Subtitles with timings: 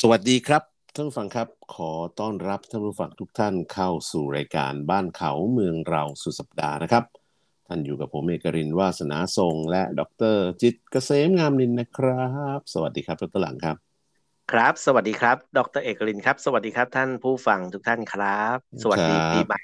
[0.00, 0.62] สวัสดีครับ
[0.94, 7.04] ท่านผู้ฟังครับ ขอต้อนรับท่านผู้ฟังทุกท่านเข้าสู่รายการบ้านเขาเมืองเราสุดสัปดาห์นะครับ
[7.66, 10.02] ท่านอยู่กับผมเอกรินวาสนาทรง และด
[10.34, 13.76] รจิตเกษมงามนินนะครับ สวัสดีครับดรหลังครับ
[14.52, 19.60] ครับ สวัสดีครับ ดรเอกรินครับ สวัสดีครับ ท่านผู้ฟังทุกท่านครับ สวัสดีปีใหม่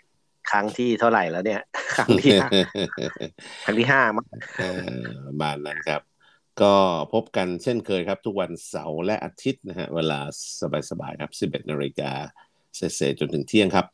[0.51, 1.61] ครั้งที่เท่าไหร่แล้วเนี่ย
[1.97, 2.49] ครั้งที่ห้า
[3.65, 4.25] ครั้งที่ห้ามั้ง
[4.59, 6.03] เอ่อประมาณนั้นครับ
[6.63, 6.75] ก็
[7.13, 10.21] พบกันเช่นเคยครับ ทุกวันเสาร์และอาทิตย์นะฮะเวลา
[10.91, 12.13] สบายๆครับ 11นาฬิกา
[12.77, 13.87] เศษๆจนถึงเที่ยงครับ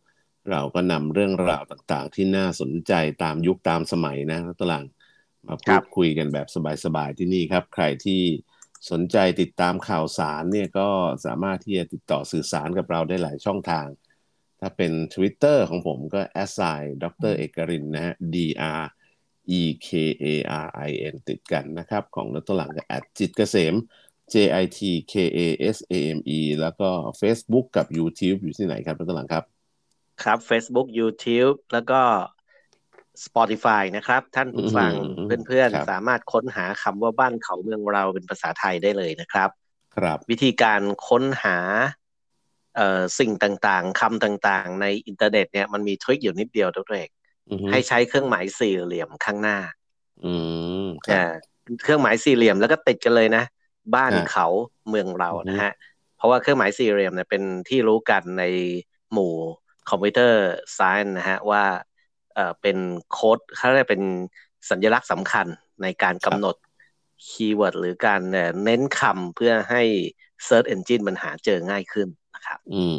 [0.50, 4.84] เราก็นำเรื่องราวต่างๆ ที่น่าสนใจตามยุคตามสมัยนะตลัง
[5.46, 6.48] มาพูดคุยกันแบบ
[6.84, 8.22] สบายๆที่นี่ครับ ใครที่
[8.90, 10.88] สนใจติดตามข่าวสารเนี่ยก็
[11.26, 13.86] สามารถที่จะติดต่อสื่อสารกับเราได้หลายช่องทาง
[14.60, 18.78] ถ้าเป็น Twitter ของผมก็ a s s i ดรเอกรินนะฮะ dr
[19.60, 19.88] e k
[20.52, 23.74] a r i n ติดกันนะครับ ของนัตหลังกับ at จิตเกษม
[24.32, 24.80] j i t
[25.12, 25.38] k a
[25.76, 26.88] s a m e แล้วก็
[27.20, 29.44] Facebook กับ YouTube อยู่ที่ไหนครับนัตหลังครับ
[30.22, 32.00] ครับ Facebook YouTube แล้วก็
[33.24, 39.50] Spotify นะครับ ท่านผู้ฟังอืมเพื่อนครับๆสามารถค้นหาคำว่าบ้านเขาเมืองเราเป็นภาษาไทยได้เลยนะครับ
[39.96, 41.58] ครับ วิธีการค้นหา
[42.76, 47.21] เอ่อสิ่งต่างๆคำต่างๆ ในอินเทอร์เน็ตเนี่ยมันมีทริคอยู่นิดเดียวตัวเอกอือฮึ
[47.70, 49.56] ให้ใช้เครื่องหมายสี่เหลี่ยมข้างหน้า
[50.24, 50.32] อื
[50.84, 51.22] มครับอ่า
[51.82, 53.44] เครื่องหมายสี่เหลี่ยมแล้วก็ติดกันเลยนะ
[53.94, 54.46] บ้านฮะเขา
[54.88, 55.72] เมืองเราอือฮึนะฮะ
[56.16, 58.44] เพราะว่าเครื่องหมายสี่เหลี่ยมเนี่ยเป็นที่รู้กันใน
[59.12, 59.32] หมู่
[59.90, 61.64] computer science นะฮะว่า
[62.34, 62.76] เอ่อเป็น
[63.10, 64.02] โค้ดเขาเรียกเป็น
[64.70, 65.46] สัญลักษณ์สำคัญ
[65.82, 66.56] ในการกำหนด
[67.28, 69.82] keyword หรือการเอ่อเน้นคำเพื่อให้
[70.46, 72.84] Search Engine มันหาเจอง่ายขึ้นนะครับ อื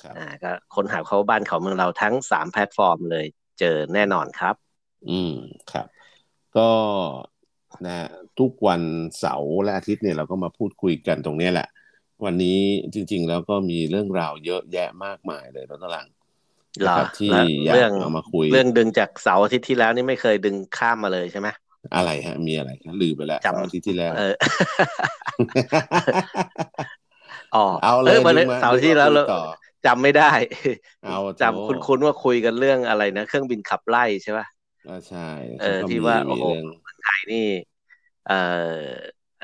[0.00, 3.26] ครับอ่าก็ค้นหาเขาบ้านเขาเมืองเราทั้งสามแพลตฟอร์มเลย
[3.58, 4.54] เจอแน่นอนครับ
[5.10, 5.34] อืม
[5.72, 5.86] ครับ
[6.56, 6.68] ก็
[7.86, 8.82] นะทุกวัน
[9.18, 11.68] เสาร์และอาทิตย์เนี่ยเราก็มาพูดคุยกันตรงเนี้ยแหละ
[12.24, 12.58] วันนี้
[12.94, 16.06] จริง ๆ แล้วก็มีเรื่องราวเยอะแยะมากมายเลยแล้วตลัง
[16.82, 21.48] เหรอนะครับที่แล้วอยากเรื่องเอามาคุย เรื่องดึงจากเสาร์อาทิตย์ที่แล้วนี่ไม่เคยดึงข้ามมาเลยใช่ไหม
[21.96, 24.34] อะไรฮะ มีอะไรครับลืมไปแล้วจำเสาร์อาทิตย์ที่แล้วเออ
[27.54, 29.40] อ๋อเอาเลยวันดึนี้งมาเสาร์ที่แล้วดึงเรา
[29.86, 30.32] มาคุยต่อจำไม่ได้
[31.04, 34.46] เอาจำคุณคุณว่าคุยกันเรื่องอะไรนะเครื่องบินขับไล่ใช่ป่ะ
[34.88, 35.28] อ่าใช่
[35.60, 37.48] เออก็ที่มีว่ามีโอ้โหเรื่องไทยนี่
[38.26, 38.40] เอ่
[38.76, 38.80] อ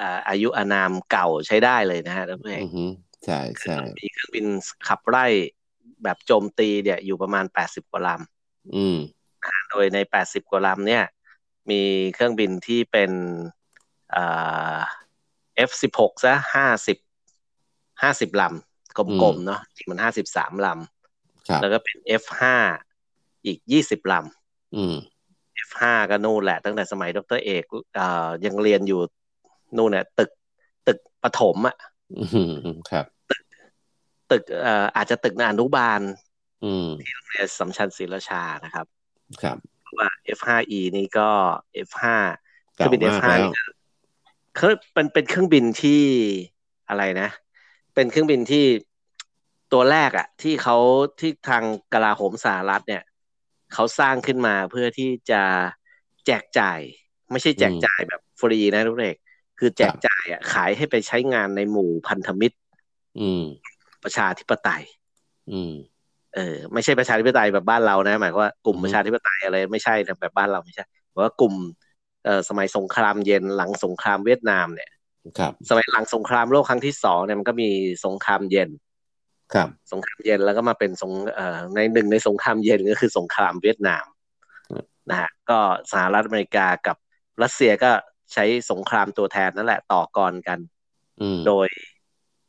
[0.00, 2.84] อ่าอายุอานามเก่าใช้ได้เลยนะฮะท่านผู้ชอืมอฮึ
[3.24, 4.46] ใช่ใช่มีเครื่องบิน
[4.88, 5.26] ขับไล่
[6.04, 8.96] แบบโจมตีเนี่ย อยู่ประมาณแปดสิบกว่าลำอืม
[9.70, 11.04] โดยใน80กว่าลำเนี่ย
[11.70, 11.82] มี
[12.14, 13.10] เครื่องบินที่เป็น
[14.16, 14.78] อ่า
[15.68, 16.98] F16 ซะ50
[18.02, 20.68] 50ลำ กลมๆเนาะจริงมัน53ล
[21.48, 22.42] ครับำแล้วก็เป็น F5
[23.46, 24.14] อีก20ล
[24.76, 27.64] อืมำ F5 ก็นู่นแหละ ตั้งแต่สมัยดรเอก
[27.98, 29.00] อ่ายังเรียนอยู่
[29.76, 30.30] นู่นเนี่ยตึก
[30.86, 31.76] ตึกประถมอะ
[32.18, 32.24] อื
[32.74, 33.06] มครับ
[34.30, 36.00] ตึกเอ่ออาจจะตึกอนุบาล
[36.64, 38.86] อืมโรงเรียนสัมชัญศรีราชานะครับ
[39.42, 39.56] ครับ
[39.98, 40.08] ว่า
[40.38, 41.28] F5E นี่ก็
[41.88, 42.02] F5
[42.74, 43.62] เครื่เก่าองบินมาก F5 แล้วนี่ก็
[44.56, 46.02] เขาเป็นเป็นเครื่องบินที่
[46.88, 47.28] อะไรนะ
[48.00, 48.66] เป็นเครื่องบินที่
[49.72, 50.76] ตัวแรกอะที่เขา
[51.20, 53.02] ที่ทางกลาโหมสหรัฐเนี่ย
[53.74, 55.42] เขาสร้างขึ้นมาเพื่อที่จะ
[56.26, 56.80] แจกจ่าย
[57.32, 59.16] ไม่ใช่แจกจ่ายแบบฟรีนะทุกเอก
[59.58, 62.56] คือแจกจ่ายอะขายให้ไปใช้งานในหมู่พันธมิตร
[63.20, 63.44] อืม
[64.04, 64.82] ประชาธิปไตย
[65.52, 65.72] อืม
[66.34, 71.54] เออ ไม่ใช่ประชาธิปไตยแบบบ้านเรานะ หมายความว่ากลุ่มอือฮึประชาธิปไตยอะไรไม่ใช่นะแบบบ้านเราไม่ใช่เพราะว่ากลุ่ม
[72.24, 74.90] เอ่อสมัยสงครามเย็นหลังสงครามเวียดนามเนี่ย
[75.38, 77.68] ครับสมัยหลังสงครามโลกครั้งที่สองเนี่ยมันก็มี
[78.04, 78.70] สงครามเย็น
[79.54, 84.04] ครับ สงครามเย็นแล้วก็มาเป็นสงเอ่อในหนึ่งในสงครามเย็นก็คือสงครามเวียดนาม
[84.70, 85.58] อืมนะฮะก็
[85.92, 86.96] สหรัฐอเมริกากับ
[87.42, 87.90] รัสเซียก็
[88.32, 90.58] ใช้สงครามตัวแทนนั่นแหละต่อกรกัน
[91.20, 91.68] อืมโดย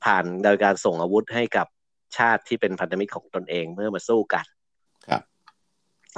[0.03, 1.67] ผ่านโดยการส่งอาวุธให้กับ
[2.17, 4.45] ชาติที่เป็นพันธมิตรของตนเองเพื่อมาสู้กัน
[5.07, 5.21] ครับ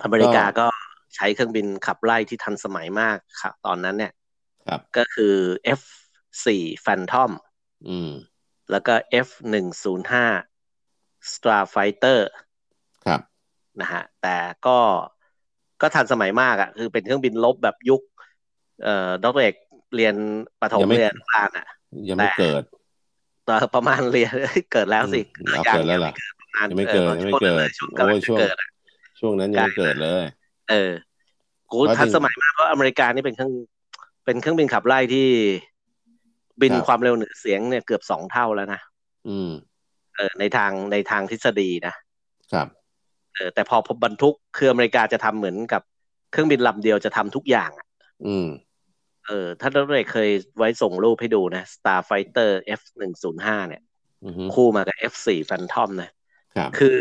[0.03, 0.67] อเมริกาก็
[1.15, 4.13] ใช้เครื่องบินขับไล่ที่ทันสมัยมากครับ ตอนนั้นเนี่ย
[4.67, 5.35] ครับ ก็คือ
[6.41, 6.47] F4
[6.85, 7.31] Phantom
[7.87, 8.11] อืม
[8.71, 8.93] แล้วก็
[9.25, 10.13] F105
[11.31, 12.19] Starfighter
[13.05, 13.21] ครับ
[13.81, 14.77] นะฮะแต่ก็
[15.81, 18.01] ก็ทันสมัยมากอะ่ะ คือเป็นเครื่องบินลบแบบยุค
[18.83, 19.55] เอ่อดรเอก
[19.95, 20.15] เรียน
[20.61, 21.67] ประถมยังไม่เรียนบ้านอะ
[22.09, 22.63] ยังไม่แต่เกิด
[23.47, 24.31] ตอนประมาณเรียน
[24.73, 28.69] เกิดแล้วสิอืมเอาเกิดแล้วเหรอประมาณยังไม่เกิดออยังไม่เกิดช่วงนั้นเลยช่วงกำลังโอ้ยช่วงจะเกิดอะ
[29.19, 30.25] ช่วงนั้นยังไม่เกิดเลย
[30.69, 30.91] เออ
[31.71, 33.53] กูเพราะทันจริงสมัยมากเพราะอเมริกานี่เป็นเครื่อง
[34.25, 35.27] เป็นเครื่องบินขับไล่ที่
[36.61, 38.81] บินครับความเร็วเหนือเสียงเนี่ยเกือบสองเท่าแล้วนะ
[39.29, 39.51] อืม
[40.15, 41.95] เออในทางในทางทฤษฎีนะ
[42.53, 42.67] ครับ
[43.35, 45.81] เออแต่พอพบบรรทุกคืออเมริกาจะทำเหมือนกับ
[46.31, 47.87] เครื่องบินลำเดียวจะทำทุกอย่างอะ
[48.27, 48.47] อืม
[49.27, 53.81] เออ ถ้าเราเคยไว้ส่งรูปให้ดูนะ Starfighter F หนึ่งศูนย์ห้าเนี่ย
[54.25, 56.09] อือฮึคู่มากับ F4 Phantom นะ
[56.55, 56.99] ครับคือ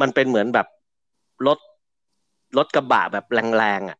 [0.00, 0.66] มันเป็นเหมือนแบบ
[1.46, 1.58] รถ
[2.58, 3.26] รถกระบะแบบ
[3.56, 3.98] แรงๆอะ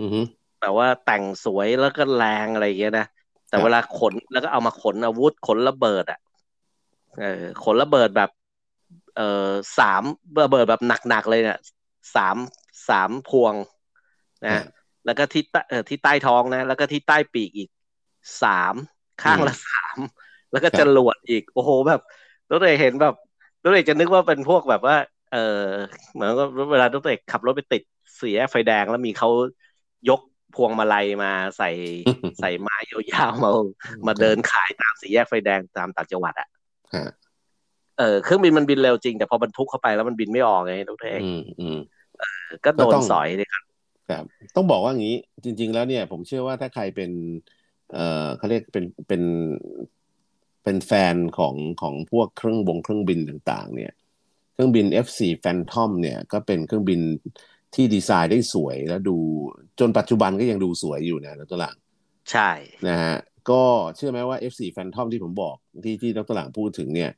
[0.00, 0.20] อือฮึ
[0.60, 3.06] แต่ว่าแต่งสวยแล้วก็แรงอะไรอย่างเงี้ยนะ
[3.48, 6.18] แต่ครับเวลาขนแล้วก็เอามาขนอาวุธขนระเบิดอะ
[7.18, 8.30] เออขนระเบิดแบบ
[9.16, 10.02] เออสาม
[10.44, 11.58] ระเบิดแบบหนักๆเลยเนี่ย
[12.16, 12.36] สาม
[12.88, 13.54] สามพวง
[14.46, 14.64] นะ
[15.04, 17.70] แล้วก็ที่ใต้เออที่ใต้ท้องนะ แล้วก็ที่ใต้ปีกอีก
[18.42, 18.74] สาม
[19.22, 19.98] ข้างละสาม
[20.52, 22.00] แล้วก็จรวดอีก โอ้โหแบบ
[22.50, 23.14] รถเอกเห็นแบบ
[23.64, 24.96] รถเอกจะนึกว่าเป็นพวกแบบว่า
[25.32, 25.38] เออ
[26.12, 27.82] เหมือนกับเวลารถเอกขับรถไปติด
[28.20, 29.28] สี่แยกไฟแดงแล้วมีเขา
[30.08, 30.20] ยก
[30.54, 31.70] พวงมาลัยมาใส่
[32.40, 33.50] ใส่ไม้ยาวๆมา
[34.06, 36.48] มาเดินขายตามสี่แยกไฟแดงตามต่างจังหวัดอะ
[36.94, 37.08] ฮะ
[37.98, 41.78] เออเครื่องบินมันบินเร็วจริงแต่พอบรรทุกเข้าไปแล้วมันบินไม่ออกไงรถเอกอืมอืม
[42.64, 43.64] ก็โดก็นต้องสอยเลยครับ
[44.10, 44.24] ครับ
[44.56, 47.10] ต้องบอกว่างี้ จริง ๆ แล้วเนี่ย ผมเชื่อว่าถ้าใครเป็น
[47.94, 49.22] เอ่อเขาเรียกเป็นเป็น
[50.64, 53.92] เป็นแฟนของของพวกเครื่องบงเครื่องบินต่าง ๆ เนี่ย
[54.52, 57.00] เครื่องบิน F4 Phantom เนี่ย ก็เป็นเครื่องบิน
[57.74, 59.16] ที่ดีไซน์ได้สวยแล้วดู
[59.80, 61.76] จนปัจจุบันก็ยังดูสวยอยู่นะดรหลัง
[62.30, 62.50] ใช่
[62.88, 63.16] นะฮะ
[63.50, 63.62] ก็
[63.96, 67.10] เชื่อไหมว่า F4 Phantom ที่ผมบอกที่ที่ดรหลังพูดถึงเนี่ย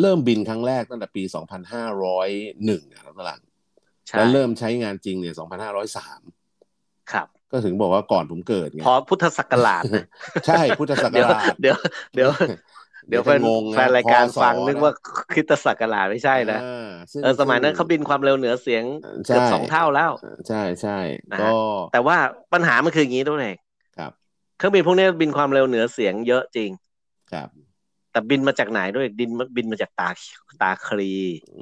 [0.00, 1.22] เริ่มบินครั้งแรกตั้งแต่ปี
[2.02, 3.40] 2501นะดรหลัง
[4.08, 5.34] ใช่แล้วเริ่มใช้งานจริงเนี่ย
[6.42, 10.06] 2503 ครับ ก็ถึงบอกว่าก่อนผมเกิดไงพอพุทธศักราชนะ
[10.46, 11.76] ใช่พุทธศักเดี๋ยวราชเดี๋ยว
[12.14, 12.28] เดี๋ยว
[13.08, 14.94] เดี๋ยวแฟจะนงงนะแฟนรายการพศฟังนึกว่าะ
[15.32, 18.84] คริสตศักราชไม่ใช่นะอ่าซึ่งเออสมัยนั้นเขาบินความเร็วเหนือเสียง
[19.26, 20.10] ใช่เกือบสองเท่าแล้ว
[20.48, 20.98] ใช่ใช่
[21.32, 21.48] นะฮะก็
[21.92, 22.16] แต่ว่า
[22.52, 23.58] ปัญหามันคืออย่างนี้ด้วยเอง
[23.98, 24.12] ครับ
[24.56, 26.70] เครื่องบินพวกนี้บินความเร็วเหนือเสียงเยอะจริง
[27.32, 27.48] ครับ
[28.12, 30.08] แต่บินมาจากไหนด้วยดินบินมาจากตา
[30.62, 31.12] ตาคลี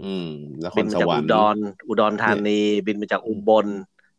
[0.06, 0.30] อืม
[0.64, 1.56] นคบิรนสมาจากวรอุรค์ดร
[1.88, 3.66] อุดรธานี บินมาจากอุบล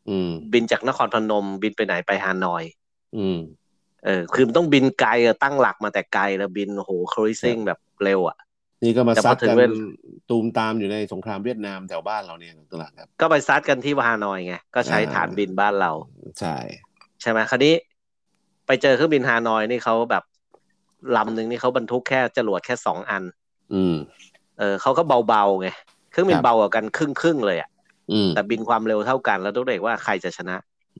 [0.09, 2.63] อืมบินจากนครพนม บินไปไหนไปฮานอย
[3.17, 3.37] อืม
[4.05, 8.37] เออคือมันต้องบินไกลอะตั้งหลักมาแต่ไกลแล้วบินโอ้โหครูซิ่งแบบเร็วอะ
[8.83, 9.73] นี่ก็มาแต่พอซัดถึงกันเวล
[10.29, 15.91] ตูมตามอยู่ในสงครามเวียดนามแถวบ้านเราเนี่ยตลาดครับ ก็ไปซัดกันที่ฮานอยไง ก็ใช้อ่าฐานบินบ้านเรา
[16.39, 16.55] ใช่
[17.21, 17.73] ใช่ไหมคราวนี้
[18.67, 20.23] ไปเจอเครื่องบินฮานอยนี่เขาแบบ
[21.17, 23.23] ลำหนึ่งนี่เขาบรรทุกแค่จรวดแค่สองอัน
[23.73, 23.95] อืม
[24.59, 25.67] เออเขาก็เบาๆไง
[26.11, 27.69] เครื่องบิคนรับเบากว่ากันครึ่งครึ่งๆเลยอะ
[28.11, 30.55] อืมแต่บินความเร็วเท่ากันแล้วต้องเด็กว่าใครจะชนะ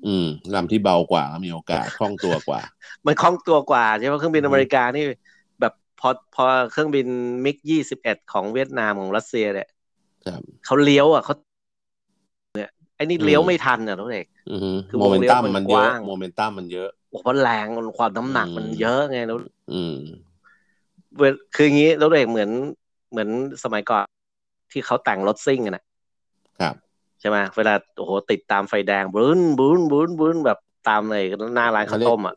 [0.08, 2.62] อืมลำที่เบากว่ามีโอกาสคล่องตัวกว่า
[3.06, 5.04] มันคล่องตัวกว่าใช่ไหมเครื่องบินอืมอเมริกานี่
[5.60, 7.08] แบบพอพอเครื่องบิน
[7.46, 9.68] มิกยี่สิบเอ็ดของเวียดนามของรัสเซียเนี่ย
[10.26, 11.34] ครับเขาเลี้ยวอะเขา
[12.58, 19.38] เนี่ยไอ้นี่อืมเลี้ยวไม่ทันอะต้องเด็กอือฮึคือโมเมนตัมวงเลี้ยวมัมันนเยอะกว้างโมเมนตัมมันเยอะโอ้โหเพราะแรงมันความน้ำหนักอืมมันเยอะไงแล้ว
[19.74, 19.98] อืม
[21.18, 22.50] เวลคืออย่างนี้แล้วเด็กเหมือน
[23.12, 23.30] เหมือน
[23.64, 24.06] สมัยก่อน
[24.72, 25.84] ที่เขาแต่งรถซิ่งกันนะ
[26.60, 26.76] ครับ
[27.22, 30.58] ใช่ไหมเวลาโอ้โหติดตามไฟแดงบูนบูนบูนบูนแบบ
[30.90, 31.26] ตามเลย
[31.56, 32.36] หน้าร้านข้าวต้มอะ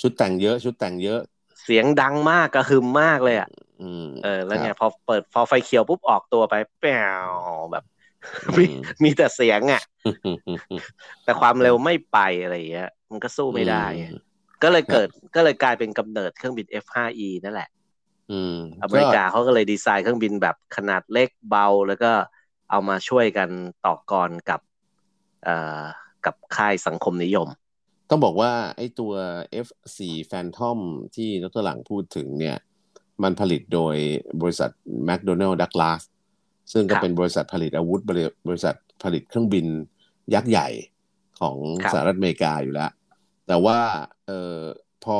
[0.00, 1.20] ชุดแต่งเยอะ ชุดแต่งเยอะ
[1.62, 3.48] เสียงดังมากกระหึ่มมากเลยอะ
[3.80, 6.98] อืมเออ แล้วไงครับพอเปิดพอไฟเขียวปุ๊บออกตัวไปแป๊
[7.28, 7.30] ว
[7.72, 7.84] แบบ
[8.50, 9.82] อืมีมมีแต่เสียงอะ
[11.24, 14.04] แต่ความเร็วไม่ไปอะไรอย่างเงี้ย มันก็สู้ไม่ได้อืม
[14.62, 17.68] ก็เลยเกิดก็เลยกลายเป็นกำเนิดเครื่องบิน F5E นั่นแหละ
[18.30, 22.10] อืมอเมริกาเขาก็เลยดีไซน์เครื่องบินแบบขนาดเล็กเบาแล้วก็
[22.70, 23.48] เอามาช่วยกัน
[23.86, 24.60] ต่อกรกับ
[25.44, 25.82] เอ่อ
[26.26, 27.48] กับค่ายสังคมนิยม
[28.10, 29.12] ต้องบอกว่าไอ้ตัว
[29.66, 29.98] F4
[30.30, 30.78] Phantom
[31.16, 32.58] ที่ดรหลังพูดถึงเนี่ย
[33.22, 33.96] มันผลิตโดย
[34.42, 34.70] บริษัท
[35.08, 36.02] McDonnell Douglas
[36.72, 39.66] ซึ่งก็ครับเป็นบริษัทผลิตอาวุธบริบริษัทผลิตเครื่องบิน
[40.34, 40.68] ยักษ์ใหญ่
[41.40, 42.90] ของครับสหรัฐอเมริกาอยู่แล้ว
[43.46, 43.78] แต่ว่า
[44.26, 44.60] เอ่อ
[45.04, 45.18] พอ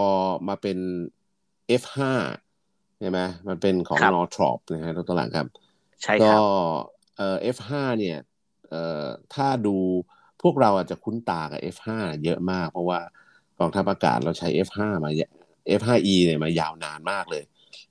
[0.49, 0.79] มาเป็น
[1.81, 1.99] F5
[3.01, 5.47] ใช่ไหมมันเป็นของครับ Northrop นะฮะดรหลังครับ
[6.03, 6.43] ใช่คก็รับ
[7.19, 8.19] เอ่อ F5 เนี่ย
[8.71, 9.77] เอ่อถ้าดู
[10.43, 11.89] พวกเราอาจจะคุ้นตากับ F5
[12.25, 13.01] เยอะมาก เพราะว่า
[13.59, 15.11] กองทัพอากาศเราใช้ F5 มา
[15.81, 17.43] F5E เนี่ยมายาวนานมากเลย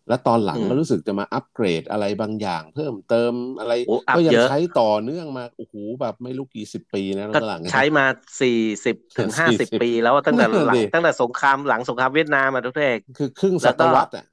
[0.07, 8.05] แล้วตอนหลังอืมก็รู้สึกจะมาอัปเกรดอะไรบางอย่าง เพิ่มเติมอะไรโอ้อัพก็ยัเยอะใช้ต่อเนื่องมาโอ้โหแบบไม่รู้กี่สิบปีนะก็ตอนหลังใช้มา
[8.41, 14.25] สี่สิบถึงห้าสิบ40ปี แล้วตั้งแต่หลังนั่นดิตั้งแต่สงครามหลังสงครามเวียดนามมาทุกเอกคือครึ่งแล้ศวก็ตวรรษอะ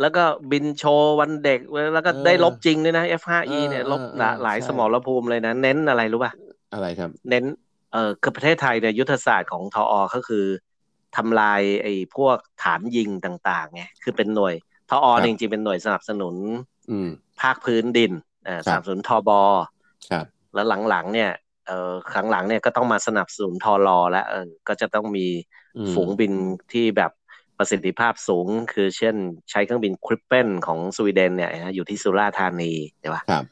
[0.00, 1.60] แล้วก็บินโชว์วันเด็ก
[1.94, 6.32] แล้วก็เออได้ลบจริงด้วยนะ F5E เออเนี่ยลบเออหลาเออหลายใช่สมรภูมิเลยนะ เน้นอะไรรู้ป่ะ
[6.72, 7.44] อะไรครับ เน้น
[7.92, 10.44] เออคือประเทศไทยเนี่ยยุทธศาสตร์ของทออก็คือ
[11.16, 14.54] ทำลายไอ้พวกฐานยิงต่างๆไงคือเป็นหน่วย
[14.90, 16.34] ทออครับเนี่ยจริงๆเป็นหน่วยสนับสนุน
[16.90, 17.08] อืม
[17.40, 18.12] ภาคพื้นดิน
[18.46, 19.40] เออครับสนับสนุนทอบอ
[20.10, 21.30] ครับแล้วหลังๆเนี่ย
[21.66, 25.26] เออครั้งหลังเนี่ยก็ต้องมาสนับสนุนทอรอแล้วเออก็จะต้องมี
[25.76, 26.32] อืมฝูงบิน
[26.72, 27.12] ที่แบบ
[27.58, 29.14] ประสิทธิภาพสูง คือเช่น
[29.50, 33.44] ใช้เครื่องบินคริปเปนของสวีเดนเนี่ยนะอยู่ที่สุราษฎร์ธานีใช่ปะครับ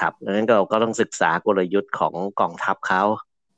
[0.00, 3.02] ครับดังนั้นเราก็ต้องศึกษากลยุทธ์ของกองทัพเขา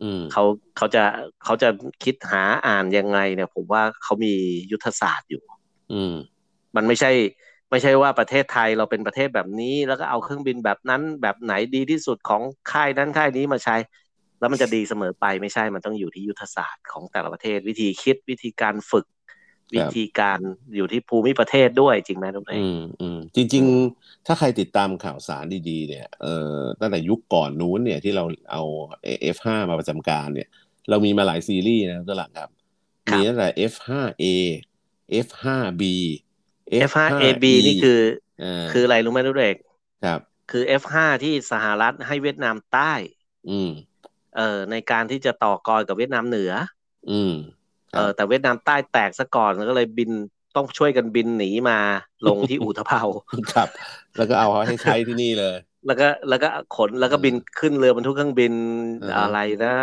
[0.03, 0.45] อืมเขา
[0.77, 1.03] เขาจะ
[1.45, 1.69] เขาจะ
[2.05, 4.33] คิดหาอ่านยังไงเนี่ย ผมว่าเขามี
[4.73, 5.43] ยุทธศาสตร์อยู่
[5.93, 6.15] อืม
[6.77, 7.13] มันไม่ใช่
[7.71, 13.77] ไม่ใช่ว่าประเทศไทยเราเป็นประเทศแบบนี้ แล้วก็เอาเครื่องบินแบบนั้นแบบไหนดีที่สุดของค่ายนั้นค่ายนี้มาใช้
[14.41, 19.07] แล้วมันจะดีเสมอไปไม่ใช่มันต้องอยู่ที่ยุทธศาสตร์ของแต่ละประเทศวิธีคิดวิธีการฝึก
[19.75, 20.39] วิธีการ
[20.77, 23.65] อยู่ที่ภูมิประเทศด้วยจริงไหมทุกท่านอืมอืมจริง
[23.97, 28.63] ๆ ถ้าใครติดตามข่าวสารดีๆ เนี่ยเอ่อตั้งแต่ยุคก่อนนู้นเนี่ยที่เราเอา
[29.35, 30.49] F5 มาประจำการเนี่ย
[30.91, 32.51] เรามีมาหลายซีรีส์นะตัวหลังครับ
[33.13, 34.25] มีตั้งแต่ F5A
[35.27, 35.83] F5B
[36.89, 38.01] F5AB นี่คือ
[38.43, 39.57] อ่าคืออะไรรู้ไหมทุกเด็ก
[40.05, 40.21] ครับ
[40.51, 40.95] คือ F5
[41.25, 42.93] ที่สหรัฐให้เวียดนามใต้
[43.51, 43.71] อืม
[44.37, 46.53] เอ่อในการที่จะต่อกรกับเวียดนามเหนือ
[47.11, 47.35] อืม
[47.97, 50.11] เออแต่เวียดนามใต้แตกซะก่อนแล้วก็เลยบิน
[50.57, 51.79] ต้องช่วยกันบินหนีมา
[52.29, 53.03] ลงที่อู่ทะเภา
[53.55, 53.69] ครับ
[54.17, 58.53] แล้วก็เอาเขาให้ใช้ที่นี่เลย แล้วก็แล้วก็ขนแล้วก็บินขึ้นเรือบรรทุกเครื่องบิน
[59.03, 59.75] อ่าฮะอะไรนะ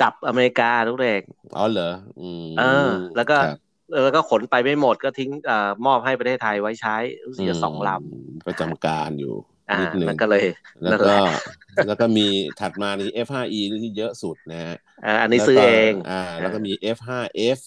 [0.00, 1.22] กลับอเมริกาทุกเด็ก
[1.56, 3.58] อ๋อเหรออืมเออ แล้วก็ครับ
[4.04, 6.96] แล้วก็ขนไปไม่หมดก็ทิ้งเอ่อมอบให้ประเทศไทยไว้ใช้
[7.26, 8.02] รู้สึกจะสองลม
[8.46, 10.44] ประจำการอยู่ำอ่า นิดหนึ่งแล้วก็เลย
[10.82, 11.20] แล้วนั่นก็แหละ
[11.86, 12.26] แล้วก็มี
[12.60, 17.60] ถัดมานี่ F5E นี่ที่เยอะสุดนะฮะอ่าอันนี้ซื้อแล้วก็เองอ่าแล้วก็มี F5F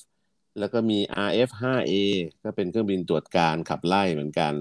[0.60, 1.94] แล้วก็มี RF5A
[2.44, 4.54] ก็เป็นเครื่องบินตรวจการขับไล่เหมือนกัน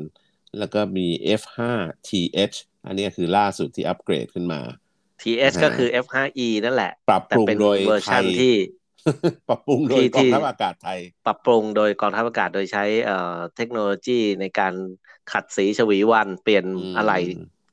[0.59, 1.07] แล้วก็มี
[1.41, 2.57] F5TH
[2.87, 4.61] อันนี้คือล่าสุดที่อัปเกรดขึ้นมา
[5.21, 8.55] TS อ่าก็คือ F5E นั่นแหละ ปรับแต่ปรุงเป็นโดยเวอร์ชันไทยที่
[9.49, 14.75] ปรับปรุงโดยที่กองที่ทัพอากาศไทย ปรับปรุงโดยกองทัพอากาศโดยใช้เอ่อเทคโนโลยีในการ
[15.33, 17.13] ขัดสีฉวีวันเปลี่ยนอืมอะไร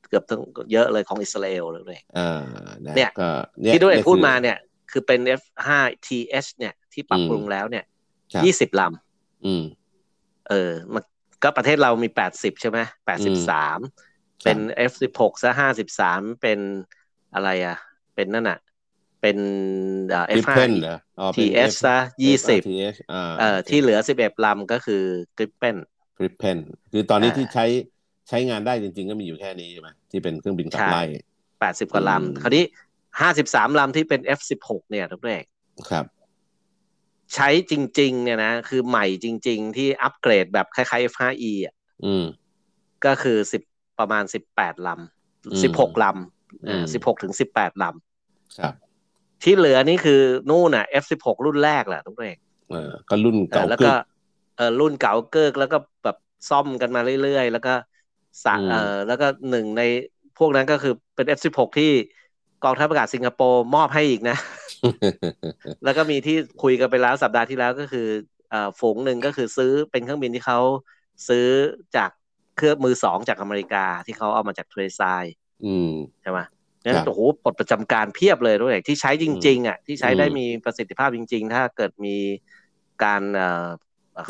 [0.10, 0.42] เกือบทั้ง
[0.74, 2.42] เยอะเลยของอิสราเอลเลยอ่า
[2.86, 3.30] นะเนี่ยก็
[3.74, 4.58] ที่ด้วยนี่พูดคือมาเนี่ย
[4.92, 7.86] คือเป็น F5TH เนี่ย ที่ปรับปรุงแล้วเนี่ย
[8.34, 8.82] ครับยี่สิบล
[9.46, 11.04] อืมำเออมัน
[11.44, 13.80] ก็ประเทศเรามีแปดสิบใช่ไหมแปดสิบสาม
[14.44, 14.58] เป็น
[14.92, 16.60] F16 ซะห้าสิบสามเป็น
[17.34, 17.78] อะไรอะ
[18.16, 18.60] เป็นนั่นอะ
[19.22, 19.38] เป็น
[20.10, 25.04] เอ่อกริป F5 เพนเหรออ๋อเป็น TS F- ซะยี่สิบ FRTH อ่าเอ่อที่เหลือสิบเอ็ดลำก็คือ
[25.38, 25.78] กริปเปน
[26.18, 26.58] กริปเพน
[26.92, 27.66] คือตอนนี้อ่าที่ใช้
[28.30, 31.02] ใช้งานได้จริง ๆ ก็มีอยู่แค่นี้ใช่ไหมที่เป็นเครื่องบินขับใช่ไล่
[31.60, 32.64] แปดสิบกว่าอืมลำคราวนี้
[33.20, 35.44] ห้าสิบสามลำที่เป็น F16 เนี่ยทุกเรก
[35.90, 36.06] ครับ
[37.34, 42.24] ใช้จริง ๆ เนี่ยนะ คือใหม่จริง ๆ ที่อัปเกรดแบบคล้ายๆ F5E อะอืม
[43.06, 43.64] ก็คือสิบ
[44.00, 44.90] ประมาณสิบแปดล
[45.52, 46.06] อืมำสิบหกล
[46.64, 47.86] อืมำสิบหกถึงสิบแปดล
[48.58, 48.87] ครับำ
[49.44, 52.38] ที่เหลือนี่คือนู่นน่ะ F16 รุ่นแรกแหละทุกเรก
[52.70, 53.96] เออก็รุ่นเอเก่าอแล้วกึก็ก
[54.58, 56.18] เออรุ่นเก่าเกิกแล้วก็แบบ
[56.50, 57.74] ซ่อมกันมาเรื่อยๆ แล้วก็
[58.46, 59.82] สะอืมเออแล้วก็หนึ่งใน
[60.38, 61.92] พวกนั้นก็คือเป็น F16 ที่
[62.64, 64.38] กองทัพอากาศสิงคโปร์มอบให้อีกนะ
[65.84, 68.08] แล้วก็มีที่คุยกันไปแล้วสัปดาห์ที่แล้วก็คือ
[68.50, 70.60] เอ่อฝูงหนึ่งก็คือซื้อเป็นเครื่องบินที่เขา
[71.28, 71.48] ซื้อ
[71.96, 72.10] จาก
[72.58, 75.24] เครื่องมือสองจากอเมริกาที่เขาเอามาจากเทรซาย
[75.66, 75.92] อืม
[76.22, 76.40] ใช่ไหม
[76.86, 82.18] งั้นครับโอ้โหปลดประจำการเพียบเลยด้วยที่ใช้จริง ๆ อะ ที่ใช้ได้อืมมีประสิทธิภาพจริง ๆ ถ้าเกิดมี
[83.04, 83.68] การเอ่อ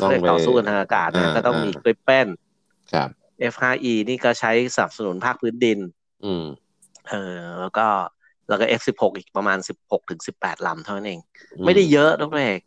[0.00, 2.28] ขาองเรียกไปต่อสู้กันทางอากาศนะอ่าก็ต้องมีอ่ากริปเปน
[2.92, 3.08] ครับ
[3.52, 5.78] F5E นี่ก็ใช้สนับสนุนภาคพื้นดิน
[6.24, 6.44] อืม
[7.08, 7.86] เออแล้วก็
[8.48, 11.20] แล้วก็ F16 อีกประมาณ 16ถึง18 ลำเท่านั้นเอง
[11.58, 12.60] อืไม่ได้เยอะนะเอก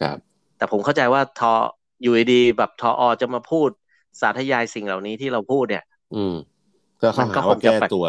[0.00, 0.18] ครับ
[0.56, 1.52] แต่ผมเข้าใจว่าทอ
[2.02, 3.70] อยู่ดีๆแบบทออจะมาพูด
[4.20, 6.34] สาธยายสิ่งเหล่านี้ที่เราพูดเนี่ย อืม
[7.02, 8.04] ก็เขามันก็หาคว่างจะแก้แปลกตัว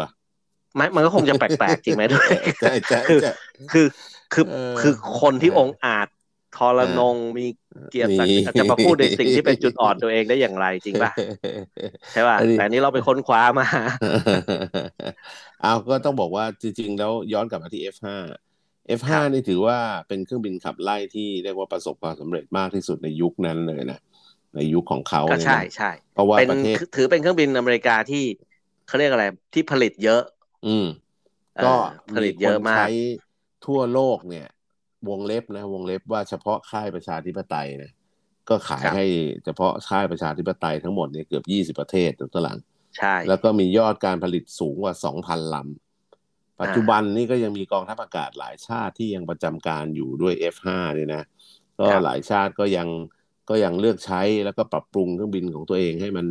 [0.76, 2.28] ไม่มันก็คงจะแปลกๆจริงไหมด้วย
[2.60, 3.32] ใช่ใช่คือใช่
[3.72, 3.86] คือ
[4.32, 6.08] คือเออคือคนที่เออองค์อาจ
[6.56, 7.46] ทรนงมี
[7.90, 11.10] เกียรติศักมีดิ์จะมาพูดในสิ่งที่เป็นจุดอ่อนตัวเองได้อย่างไรจริงป่ะ
[12.12, 13.66] ใช่ป่ะอันนี้แต่อันนี้เราไปค้นคว้ามา
[15.62, 18.06] เอาก็ต้องบอกว่าจริง ๆ แล้วย้อนกลับมาที่ F5
[18.98, 24.00] F5 ครับนี่ถือว่าเป็นเครื่องบินขับไล่ที่เรียกว่าประสบความสำเร็จมากที่สุดในยุคนั้นเลยนะ
[24.56, 28.24] ในยุคของเขาก็เนี่ยใช่นะใช่เพราะว่าเป็นประเทศถือเป็นเครื่องบินอเมริกาที่
[28.86, 29.24] เขาเรียกอะไร
[29.54, 30.22] ที่ผลิตเยอะ
[30.66, 30.86] อืม
[31.56, 31.72] เออก็
[32.14, 32.90] ผลิมีตคเยนอะมากใช้
[33.66, 34.46] ทั่วโลกเนี่ย
[35.08, 37.92] วงเล็บนะ วงเล็บว่าเฉพาะค่ายประชาธิปไตยนะ
[38.48, 39.06] ก็ขายครับให้
[39.44, 42.58] เฉพาะค่ายประชาธิปไตยทั้งหมดเนี่ยเกือบยี่สิบประเทศตัวหลัง
[42.98, 51.22] ใช่ แล้วก็มียอดการผลิตสูงกว่า2,000ลำ ปัจจุบันนี่ก็ยังมีกองทัพอากาศหลายชาติที่ยังประจำการอยู่ด้วย F5 เนี่ยนะ
[51.78, 52.88] ก็ครับหลายชาติก็ยัง
[53.50, 56.26] ก็ยังเลือกใช้แล้วก็ปรับปรุงเครื่องบินของตัวเองให้มัน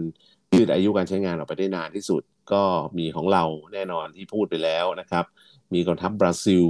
[0.53, 2.21] ยืดอายุการใช้งานออกไปได้นานที่สุด
[2.53, 2.63] ก็
[2.97, 5.25] มีของเราแน่นอนที่พูดไปแล้วนะครับ
[5.73, 6.65] มีกองทัพบราซิล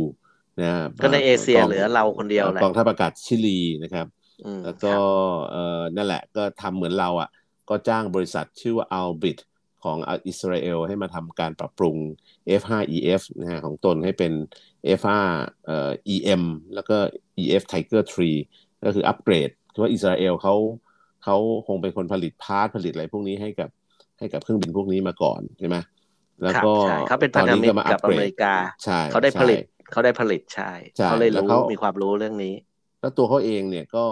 [0.59, 0.71] นะ
[1.01, 4.07] ก็ในเอเชียกงเหลือเราคนเดียวแหละกองทัพอากาศชิลีนะครับ
[4.45, 5.01] อืมแล้วคก็รับ
[5.51, 7.29] เอ่อนั่นแหละก็ทำเหมือนเราอะ
[7.69, 9.37] ก็จ้างบริษัทชื่อว่า Albit
[9.83, 11.97] ของอิสราเอลให้มาทำการปรับปรุง
[12.61, 14.33] F5EF นะฮะของตนให้เป็น
[14.99, 15.09] F5
[15.65, 16.43] เอ่อ EM
[16.73, 16.97] แล้วก็
[17.41, 18.03] EF Tiger
[18.45, 20.55] 3 ก็คืออัปเกรดคือว่าอิสราเอลเขา
[21.23, 23.69] เขาคงเป็นคนผลิตพาร์ทผลิตอะไรพวกนี้ให้กับ
[24.19, 25.77] ให้กับเครื่องบินพวกนี้มาก่อนใช่ไหม
[26.43, 32.55] แล้วครับก็ใช่เขาเป็นตพัอนนธนี้มิตก็รมาอักัปบเกอรเมดริกาใช่เขาได้ผลิตใช่เขาได้ผลิตใช่ใช่เขาเลยแล้วรู้เขามีความรู้เรื่องนี้
[33.01, 34.05] แล้วตัวเขาเองเนี่ยก็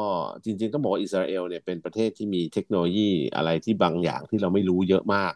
[0.43, 5.33] จริงๆต้องบอกว่าอิสราเอลเนี่ยเป็นประเทศที่มีเทคโนโลยีอะไรที่บางอย่างที่เราไม่รู้เยอะมาก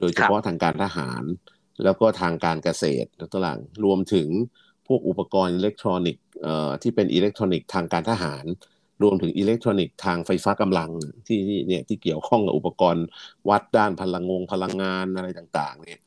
[0.00, 1.22] โดยเฉพาะทางการทหาร
[1.84, 4.28] แล้วก็ทางการเกษตรตัวหลังรวมถึง
[4.86, 8.44] พวกอุปกรณ์อิเล็กทรอนิกส์เอ่อที่เป็นอิเล็กทรอนิกส์ทางการทหาร
[9.02, 10.90] รวมถึงอิเล็กทรอนิกส์ทางไฟฟ้ากำลัง
[11.26, 13.06] ที่เนี่ยที่เกี่ยวข้องกับอุปกรณ์
[13.48, 16.00] วัดด้านพลังงานพลังงานอะไรต่างๆเนี่ย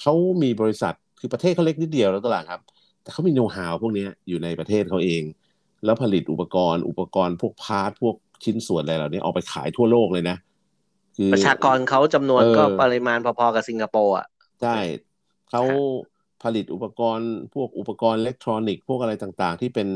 [0.00, 2.60] เขามีบริษัทคือประเทศเขาเล็กนิดเดียวแล้วตลาดครับ
[3.02, 5.22] แต่เขามีโน้ตฮาวพวกนี้อยู่ในประเทศเขาเอง
[5.84, 10.36] แล้วผลิตอุปกรณ์ อุปกรณ์พวก part พวกชิ้นส่วนอะไรเหล่านี้เอาไปขายทั่วโลกเลยนะ
[11.16, 14.26] คือประชากรเขาจำนวนก็ปริมาณพอๆกับสิงคโปร์อะ
[14.62, 14.76] ใช่
[15.50, 15.62] เขา
[16.42, 19.88] ผลิตอุปกรณ์พวกอุปกรณ์อิเล็กทรอนิกส์พวกอะไรต่างๆ ที่เป็น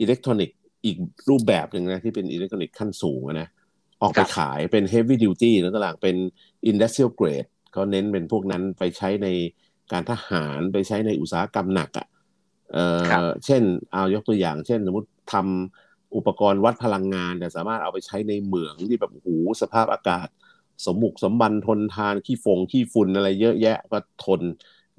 [0.00, 0.96] อิเล็กทรอนิกส์ อีก
[1.28, 3.48] รูปแบบหนึ่งนะที่เป็นอิเล็กทรอนิกส์ขั้นสูงนะ
[4.02, 6.16] ออกไปขายเป็น heavy duty แล้วต่างเป็น
[6.70, 9.28] industrial grade เขาเน้นเป็นพวกนั้นไปใช้ใน
[9.92, 12.06] การทหารไปใช้ในอุตสาหกรรมหนักอะ่ะ
[12.72, 20.28] เออเช่นเอายกตัวอย่าง เช่น สมมติทำอุปกรณ์วัดพลังงานแต่สามารถเอาไปใช้ในเหมืองที่แบบหูสภาพอากาศ
[20.86, 24.40] สมบุกสมบันทนทานขี้ฟงขี้ฝุ่นอะไรเยอะแยะก็ทน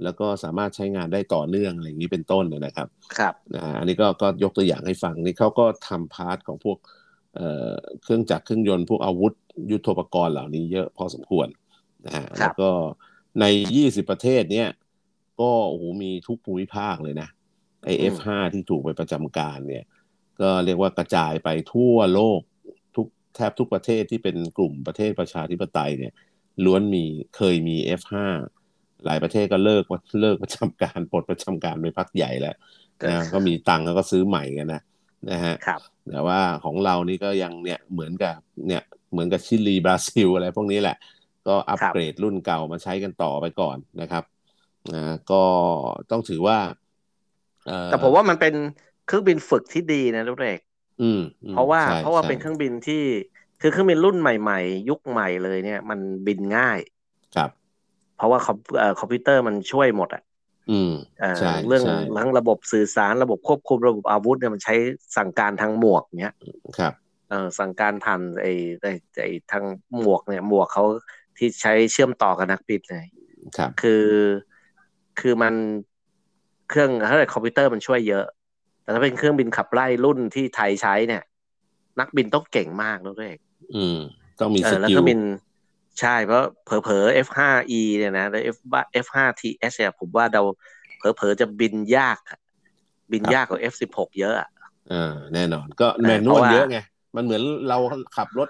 [0.04, 3.34] แล้วก็สามารถใช้งานได้ต่อเนื่องอะไรอย่างนี้เป็นต้นนะครับ ครับ
[3.80, 6.78] อันนี้ก็ก็ยกตัวอย่างให้ฟังนี่เขาก็ทำพาร์ทของพวก
[8.04, 9.34] เครื่องจักรเครื่องยนต์พวกอาวุธ
[9.72, 11.48] ยุทโธปกรณ์เหล่านี้เยอะพอสมควร
[12.06, 12.70] นะฮะแล้วก็
[13.40, 13.46] ใน
[13.78, 14.70] 20 ประเทศเนี้ย
[15.42, 17.30] ก็โอ้โหมีทุกภูมิภาคเลยนะ
[17.86, 19.86] ไอเอฟห้าที่ถูกไปประจำการเนี่ย
[20.42, 22.42] ก็เรียกว่ากระจายไปทั่วโลก
[22.96, 26.14] ทุกแทบทุกประเทศที่เป็นกลุ่มประเทศประชาธิปไตยเนี่ย
[26.66, 27.06] ล้วนมี
[27.36, 28.14] เคยมี F5
[29.06, 29.84] หลายประเทศก็เลิก
[30.22, 32.56] เลิกประจำการปลดประจำการไปพักใหญ่แล้ว
[33.08, 34.82] นะก็มีตังค์แล้วก็ซื้อใหม่กันนะ
[35.32, 35.56] นะฮะ
[36.10, 38.36] แต่ว่าของเรานี่ก็ยังเนี่ยเหมือนกับ
[38.68, 40.98] เนี่ยเหมือนกับชิลีบราซิลอะไรพวกนี้แหละ
[41.48, 44.24] ก็อัปเกรดรุ่นเก่ามาใช้กันต่อไปก่อนนะครับ
[44.94, 45.44] นะก็
[46.12, 46.58] ต้องถือว่า
[47.86, 48.54] แต่ผมว่ามันเป็น
[49.08, 50.60] เครื่องบินฝึกที่ดีนะลูกเอก
[51.02, 53.04] อืมเพราะว่าเพราะว่าเป็นเครื่องบินที่
[53.62, 56.80] คือเครื่องบินรุ่นใหม่ ๆ ยุคใหม่เลยเนี่ย มันบินง่าย
[57.36, 57.50] ครับ
[58.22, 58.58] เพราะว่าคอม
[59.00, 60.24] คอมพิวเตอร์มันช่วยหมดอะ
[60.72, 60.92] อืม
[61.40, 61.84] ใช่เรื่อง
[62.18, 64.76] ทั้งระบบสื่อสารระบบควบคุมระบบอาวุธเนี่ยมันใช้
[65.18, 66.36] สั่งการทางหมวกเนี้ย
[66.78, 66.94] ครับ
[67.30, 68.54] เออสั่งการผ่านไอ้
[69.22, 69.64] ไอ้ทาง
[70.00, 70.84] หมวกเนี่ยหมวกเขา
[71.38, 73.08] ที่ใช้เชื่อมต่อกับนักบินเลย
[73.58, 74.06] ครับ คือ
[75.20, 75.54] คือมัน
[76.70, 78.26] เครื่องถ้าเกิดคอมพิวเตอร์มันช่วยเยอะ
[78.82, 81.24] แต่ถ้าเป็นเครื่องบินขับไล่รุ่นที่ไทยใช้เนี่ย
[82.00, 83.32] นักบินต้องเก่งมากด้วย
[83.76, 83.98] อืม
[84.40, 85.20] ต้องมี skill แล้วเครื่องบิน
[86.00, 88.58] ใช่เพราะเผลอๆ F5E เนี่ยนะแล้ว F
[89.06, 90.42] F5TS เนี่ยผมว่าเรา
[90.98, 92.18] เผลอๆจะบินยาก
[93.12, 94.36] บินยากกว่า F16 เยอะ
[94.92, 96.78] อ่าแน่นอน ก็ manual เยอะไง
[97.16, 97.78] มันเหมือนเรา
[98.18, 98.50] ขับรถ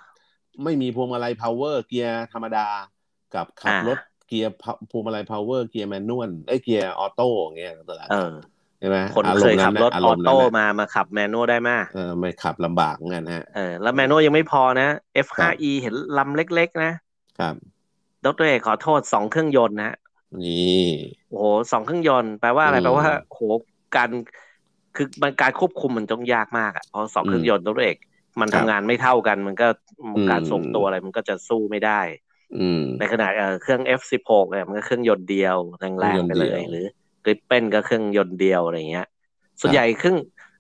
[0.63, 2.67] ไม่มีพวงมาลัย power เกียร์ธรรมดา
[3.35, 4.51] กับขับรถเกียร์
[4.91, 8.07] พวงมาลัย power เกียร์ manual ไอ้เกียร์ auto เงี้ยตลาด
[8.79, 14.87] ใช่ไหมคนเคยขับรถ auto มามาขับ manual ได้มากเออไม่ขับลำบากเงี้ยฮะเออแล้ว manual ยังไม่พอนะ
[15.27, 16.91] F5E เห็นลำเล็ก ๆ นะ
[17.39, 17.55] ครับ
[18.25, 19.97] ดรเอกขอโทษสองเครื่องยนต์นะ
[20.43, 20.87] นี่
[21.29, 23.41] โอ้โหสองเครื่องยนต์แปลว่าอะไรแปลว่าโห
[23.95, 24.09] การ
[24.95, 27.97] คือมันการควบคุมมันต้องยากมากอะเพราะสองเครื่องยนต์ดรเอก
[28.41, 29.67] มันทำงานไม่เท่ากัน มันก็
[30.29, 32.01] การส่งตัวอะไรมันก็จะสู้ไม่ได้
[32.99, 33.27] ในขณะ
[33.61, 36.85] เครื่อง F16 เนี่ยมันก็เครื่องยนต์เดียวแรงๆไปเลย หรือ
[37.23, 39.07] Gripen ก็เครื่องยนต์เดียวอะไรเงี้ย
[39.61, 40.17] ส่วนใหญ่เครื่อง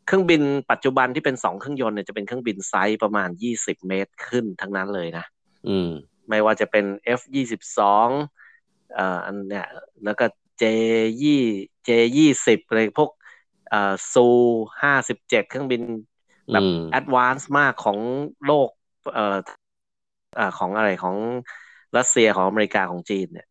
[0.07, 5.25] เครื่องบินปัจจุบันที่เป็นสองเครื่องยนต์เนี่ยจะเป็นเครื่องบินไซส์ประมาณยี่สิบเมตรขึ้นทั้งนั้นเลยนะ
[5.67, 5.91] อืม
[6.31, 6.85] ไม่ว่าจะเป็น
[7.19, 8.09] F ยี่สิบสอง
[8.97, 9.67] อ่าอันเนี้ย
[10.03, 10.25] แล้วก็
[10.61, 10.63] J
[11.23, 11.41] ยี่
[11.87, 13.09] J ยี่สิบอะไรพวก
[13.73, 14.27] อ่าซู
[14.81, 15.81] ห้าสิบเจ็ดเครื่องบิน
[16.51, 17.97] แบบ advance มากของ
[18.45, 18.69] โลก
[19.13, 19.37] เอ่อ
[20.39, 21.15] อ่าของอะไรของ
[21.97, 23.47] รัสเซียของอเมริกาของจีนเนี่ย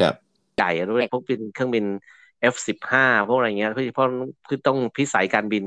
[0.00, 0.14] ครับ
[0.56, 1.84] ใหญ่ด้วยพวกเป็นเครื่องบิน
[2.54, 2.94] F15
[3.28, 4.08] พวกอะไรเงี้ยเพราะเพราะ
[4.48, 5.64] คือต้องพิสัยการบิน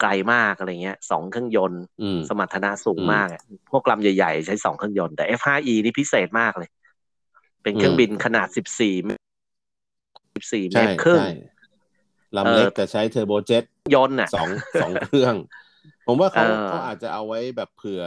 [0.00, 1.82] ไกลมากอะไรเงี้ยสองเครื่องยนต์
[2.28, 3.26] สมรรถนะสูงมาก
[3.70, 6.68] พวกลำใหญ่ๆ ใช้สองเครื่องยนต์แต่ F5E นี่พิเศษมากเลย
[7.62, 8.94] เป็นเครื่องบินขนาดสิบสี่
[10.34, 11.22] สิบสี่เมตรครึ่ง
[12.36, 14.48] ลำเล็กแต่ใช้เทอร์โบเจ็ตยนต์อะสอง
[14.82, 15.34] สองเครื่อง
[16.06, 18.02] ผมว่าเขาเขาอาจจะเอาไว้แบบเผื่อ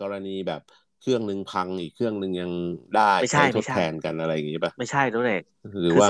[0.00, 0.62] กรณีแบบ
[1.00, 2.50] เครื่องหนึ่งพังอีกเครื่องหนึ่งยัง
[2.96, 5.42] ได้ไม่ใช่ทดแทนกันอะไรอย่างนี้ป่ะไม่ใช่ตัวเอก
[5.80, 6.08] หรือว่า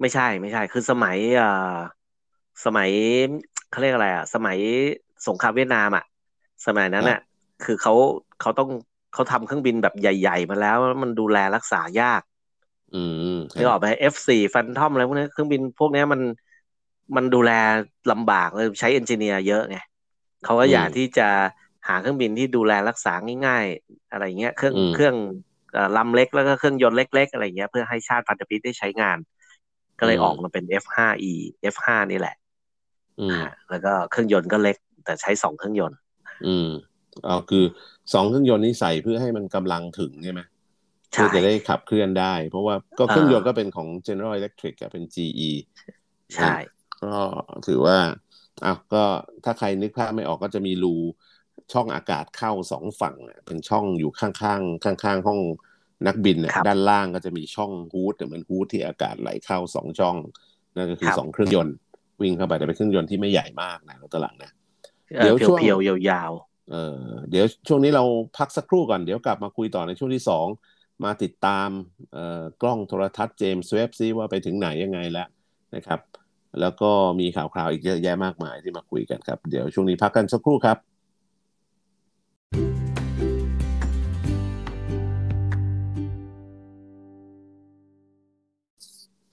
[0.00, 1.78] ไม่ใช่ไม่ใช่ คือสมัยอ่า
[2.64, 2.90] สมัย
[3.68, 4.58] เขาเรียกอะไรอะ สมัย
[5.26, 6.04] สงครามเวียดนามอะ
[6.66, 7.18] สมัยนั้นอะ
[7.64, 7.94] คือเขา
[8.40, 8.68] เขาต้อง
[9.12, 12.22] เขาทำเครื่องบินแบบใหญ่ ๆ มาแล้วมันดูแลรักษายาก
[12.92, 12.96] อื
[13.36, 16.20] มที่ออกไป F4 ฟันทอมอะไรพวกนี้เครื่องบินพวกนี้มัน
[17.16, 17.50] มันดูแล
[18.12, 19.76] ลำบากเลยใช้เอนจิเนียร์เยอะไง
[20.44, 21.28] เขาก็อยากที่จะ
[21.88, 23.12] หาเครื่องบินที่ดูแลรักษา
[23.46, 25.14] ง่าย ๆ อะไรเงี้ย เครื่องเครื่อง
[25.96, 29.18] ลำเล็กแล้วก็เครื่องยนต์เล็ก ๆ อะไรเงี้ยเพื่อให้ชาติพันธมิตรได้ใช้งาน
[29.98, 32.45] ก็เลยออกมาเป็น F5E F5 นี่แหละอ่า
[33.70, 35.98] แล้วก็เครื่องยนต์ก็เล็ก แต่ใช้สองเครื่องยนต์
[36.46, 36.68] อืม
[37.26, 37.64] อ๋อคือ
[38.12, 40.40] สองเครื่องยนต์นี้ใส่เพื่อให้มันกำลังถึงใช่ไหม
[41.14, 45.50] ใช่เพื่อจะได้ขับเคลื่อนได้ เพราะว่าก็เครื่องยนต์อ่าก็เป็นของ General Electric อะเป็น GE
[46.34, 46.52] ใช่
[47.02, 47.14] ก็
[47.66, 47.98] ถือว่า
[48.64, 49.04] อ้าวก็
[49.44, 50.94] ถ้าใครนึกภาพไม่ออกก็จะมีรู
[51.72, 55.40] ช่องอากาศเข้าสองฝั่งอะเป็นช่องอยู่ข้างๆข้างๆห้อง
[56.06, 60.16] นักบินเนี่ยครับด้านล่างก็จะมีช่อง hood เหมือน hood ที่อากาศไหลเข้าสองช่อง
[60.76, 61.74] นั่นก็คือครับสองเครื่องยนต์
[62.20, 64.50] วิ่งเข้าไปแต่เป็นเครื่องยนต์ที่ไม่ใหญ่มากนะรถตวหลังนะ
[65.16, 66.32] เอ่อเดี๋ยวช่วงเพียวๆยาว
[66.70, 66.98] เออ
[67.30, 68.04] เดี๋ยวช่วงนี้เรา
[68.38, 70.46] พักสักครู่ก่อนเดี๋ยวกลับมาคุยต่อในช่วงที่สอง
[71.04, 71.68] มาติดตาม
[72.12, 75.28] เอ่อกล้องโทรทรรศน์ James Webb ซิว่าไปถึงไหนยังไงแล้ว
[75.74, 76.00] นะครับ
[76.60, 80.78] แล้วก็มีข่าวคราวอีกเยอะแยะมากมายที่มาคุยกันครับ เดี๋ยวช่วงนี้พักกันสักครู่ครับ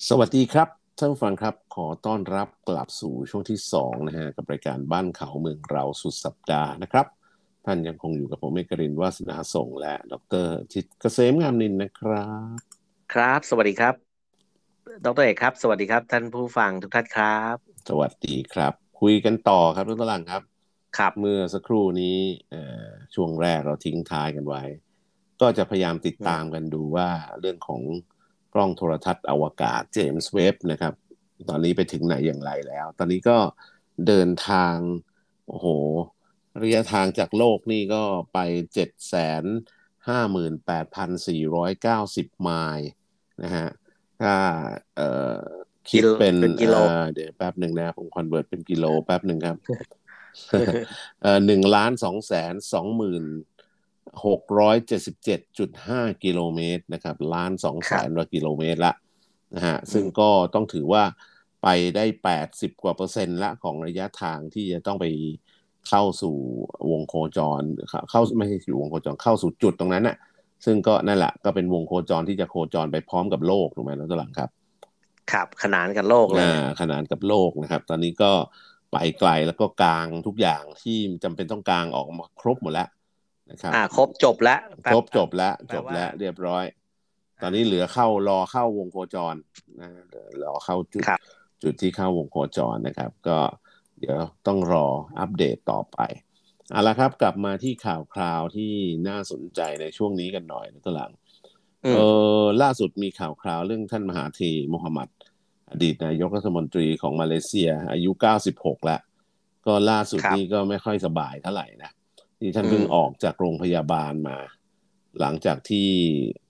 [0.10, 7.06] สวัสดีครับ ท่านผู้ฟังครับขอต้อนรับกลับสู่ช่วงที่สองนะฮะกับรายการบ้านเขาเมืองเราสุดสัปดาห์นะครับ
[7.66, 10.14] ท่านยังคงอยู่กับผมเอกรินทร์วาสนาส่งฆ์และด
[10.46, 13.96] รจิตเกษมงามนินนะครับๆครับ สวัสดีครับ
[15.06, 17.56] ดรเอกครับ สวัสดีครับ ท่านผู้ฟังทุกท่านครับ
[17.90, 20.42] สวัสดีครับ คุยกันต่อครับทุกท่านครับ
[20.98, 22.18] ครับเมื่อสักครู่นี้
[22.50, 24.64] เอ่อช่วงแรกเราทิ้งท้ายกันไว้
[25.42, 27.82] ก็จะพยายามติดตามกันดูว่าเรื่องของ
[28.54, 30.94] กล้องโทรทรรศน์อวกาศ James Webb นะครับ
[31.50, 33.38] ตอนนี้ไปถึงไหนอย่างไรแล้ว ตอนนี้ก็
[34.08, 34.76] เดินทาง
[35.48, 35.68] โอ้โห
[36.64, 38.40] ระยะทางจากโลกนี่ก็ไป
[38.74, 39.44] เจ็ดแสน
[40.08, 42.90] ห้าหมื่นแปดพันสี่ร้อยเก้าสิบไมล์
[43.44, 43.68] นะฮะ
[44.22, 44.36] ถ้า
[44.96, 45.40] เอ่อ
[45.92, 49.58] คิดเป็นเป็นกิโลเอ่อเดี๋ยวแป๊บหนึ่งนะผม convert เป็นกิโลแป๊บหนึ่งครับ
[51.22, 53.24] เอ่อหนึ่งล้านสองแสนสองหมื่น
[54.26, 58.94] หกร้อยเจ็ดสิบเจ็ดจุดห้ากิโลเมตรนะครับล้านสองแสนกว่ากิโลเมตรละ
[59.56, 61.04] นะฮะซึ่งก็ต้องถือว่า
[61.64, 65.06] ไปได้แปดสิบกว่าเปอร์เซ็นต์ละของระยะทางที่จะต้องไป
[65.90, 66.36] เข้าสู่
[66.92, 70.18] วงโคจร เข้าเข้าไม่ใช่สู่วงโคจรเข้าสู่จุดตรงนั้นน่ะ
[70.66, 74.50] ซึ่งก็นั่นแหละก็เป็นวงโคจรที่จะโคจรไปพร้อมกับโลกถูกไหมน้องตวหลังครับ
[75.32, 78.32] ครับ ขนานกันโลกเลยอ่าขนานกับโลกนะครับ ตอนนี้ก็
[78.92, 82.88] ไปไกลแล้วก็กลางทุกอย่างที่จำเป็นต้องกลางออกมาครบหมดแล้ว
[83.54, 86.66] นะครับอ่าครบจบแล้วครบจบแล้วแปลจว่าบแล้ว เรียบร้อย
[87.42, 89.36] ตอนนี้เหลือเข้ารอเข้าวงโคจร
[89.80, 89.90] นะ
[90.44, 91.20] รอเข้าจุดครับ
[91.64, 93.40] จุดที่เข้าวงโคจรนะครับ ก็
[94.00, 94.86] เดี๋ยวต้องรอ
[95.20, 96.00] อัปเดตต่อไป
[96.72, 98.74] เอาละครับ กลับมาที่ข่าวคราวที่
[99.08, 101.12] น่าสนใจในช่วงนี้กันหน่อยนะตัวหลัง
[101.86, 102.00] อืมเอ
[102.42, 105.10] อล่าสุดมีข่าวคราวเรื่องท่านมหาธีโมฮัมหมัด
[105.72, 108.12] อดีตนายกรัฐมนตรีของมาเลเซีย อายุ
[108.50, 109.02] 96 แล้ว
[109.66, 111.92] ก็ล่าสุดครับนี้ก็ไม่ค่อยสบายเท่าไหร่นะ
[112.44, 114.38] ที่ท่านเพิ่งอืมออกจากโรงพยาบาลมา
[115.20, 115.90] หลังจากที่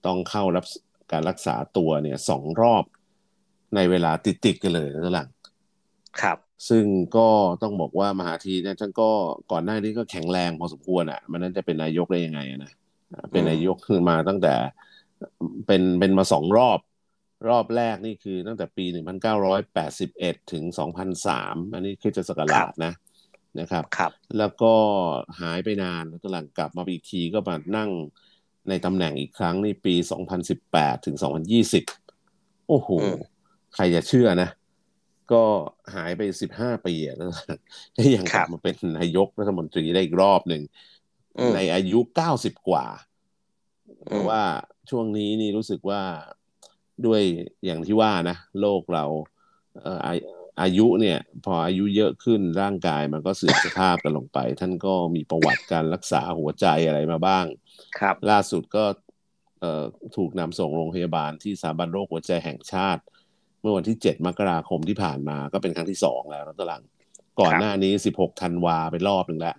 [0.06, 0.64] ต้องเข้ารับ
[1.12, 2.84] การรักษาตัวเนี่ยสองรอบ
[3.74, 4.12] ในเวลา
[4.44, 5.28] ติดๆกันเลยนะท่านหลัง
[6.20, 6.84] ครับ ซึ่ง
[7.16, 7.28] ก็
[7.62, 9.10] ต้องบอกว่ามหาธีเนี่ยท่านก็
[9.52, 12.72] ก่อนหน้านี้ก็แข็งแรงพอสมควรอะ มันนั้นจะเป็นนายกได้ยังไงอะนะ
[13.12, 14.54] อ่าเป็นอืมนายกขึ้นมาตั้งแต่
[15.66, 16.78] เป็นเป็นมาสองรอบ
[17.48, 18.84] รอบแรกนี่คือตั้งแต่ปี
[19.68, 20.64] 1981 ถึง
[21.18, 22.92] 2003 อันนี้คือจะสกราชนะ
[23.60, 24.74] นะครับครับแล้วก็
[25.40, 27.90] หายไปนานแล้วก็หลังกลับมาอีกทีก็มานั่ง
[28.68, 29.94] ในตำแหน่งอีกครั้งในปี
[30.50, 31.16] 2018 ถึง
[31.92, 33.18] 2020 โอ้โหอืม
[33.74, 34.50] ใครจะเชื่อนะ
[35.32, 35.42] ก็
[35.94, 36.22] หายไป
[36.54, 37.30] 15 ปีอะแล้ว
[38.16, 40.62] ยังกลับมาเป็นนายกรัฐมนตรีได้อีกรอบหนึ่ง
[41.38, 42.00] อืมในอายุ
[42.32, 42.86] 90 กว่า
[43.88, 44.42] อืมแต่ว่า
[44.90, 46.02] ช่วงนี้นี่รู้สึกว่า
[47.06, 47.22] ด้วย
[47.64, 49.04] อย่างที่ว่านะ โลกเรา
[49.82, 57.46] เอ่ออาอายุเนี่ย พออายุเยอะขึ้นร่างกายมันก็เสื่อมสภาพกันลงไป ท่านก็มีประวัติการรักษาหัวใจอะไรมาบ้าง
[57.98, 58.84] ครับ ล่าสุดก็
[59.60, 59.82] เอ่อ
[60.16, 63.02] ถูกนำส่งโรงพยาบาลที่สถาบันโรคหัวใจแห่งชาติ
[63.60, 66.82] เมื่อวันที่ 7 มกราคมที่ผ่านมาก็เป็นครั้งที่สองแล้วนะตวหลัง
[67.40, 69.56] ก่อนหน้านี้ 16 ธันวาไปรอบหนึ่งแล้ว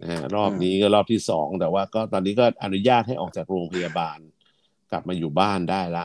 [0.00, 4.18] นะฮะรอบนี้ก็รอบที่สองแต่ว่าก็ตอนนี้ก็อนุญาตให้ออกจากโรงพยาบาล
[4.90, 6.04] กลับมาอยู่บ้านได้ละ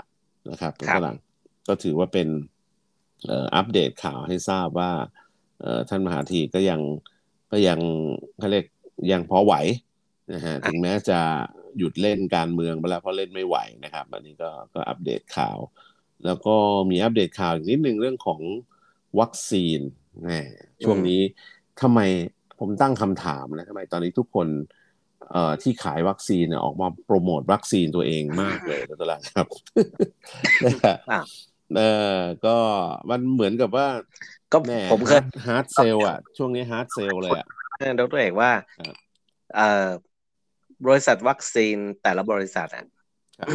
[0.51, 1.17] นะครับครับตวหลัง
[1.67, 4.91] ก็ถือว่าเป็นเอ่ออัปเดตข่าวให้ทราบว่า
[5.61, 6.81] เอ่อท่านมหาธีก็ยัง
[7.51, 7.79] ก็ยัง
[8.39, 8.65] เขาเรียก
[9.11, 9.53] ยังพอไหว
[10.33, 11.19] นะฮะถึงแม้จะ
[11.77, 15.57] หยุดเล่นการเมืองไปแล้วเพราะเล่นไม่ไหวนะครับ อันนี้ก็ก็อัปเดตข่าว
[16.25, 16.55] แล้วก็
[16.89, 18.41] มีอัปเดตข่าวอีกนิดหนึ่งเรื่องของ
[19.19, 19.79] วัคซีน
[20.23, 20.31] แหม
[20.83, 21.21] ช่วงนี้
[21.81, 21.99] ทำไม
[22.59, 24.47] ผมตั้งคำถามนะทำไมตอนนี้ทุกคน
[25.31, 29.47] เอ่อที่ขายวัคซีนเนี่ยออกมาโปรโมทวัคซีนตัวเองมากเลยนะตวหลังครับ
[30.65, 31.21] นะฮะอะ
[31.75, 31.81] เอ
[32.17, 32.57] อก็
[33.09, 33.87] มันเหมือนกับว่า
[34.51, 37.47] ก็แหผมเคย hard sell อะ ช่วงนี้ hard sell เลยอะ
[37.77, 38.95] เออดรเอกว่าครับ
[39.55, 39.89] เอ่อ
[40.87, 42.85] บริษัทวัคซีนแต่ละบริษัทอะ
[43.39, 43.49] ครับ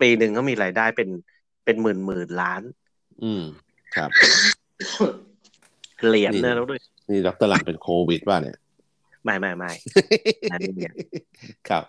[0.00, 1.08] ปีหนึ่งเขามีรายได้เป็น
[1.64, 2.62] เป็นหมื่นหมื่นล้าน
[3.22, 3.42] อืม
[3.96, 4.10] ครับ
[6.06, 8.58] เหรียญนี่นะดรเอกนี่ดรหลังเป็นโควิดป่ะเนี่ย
[9.24, 9.72] ไม่ไม่ไม่
[10.52, 10.94] อันนี้เนี่ย
[11.68, 11.84] ครับ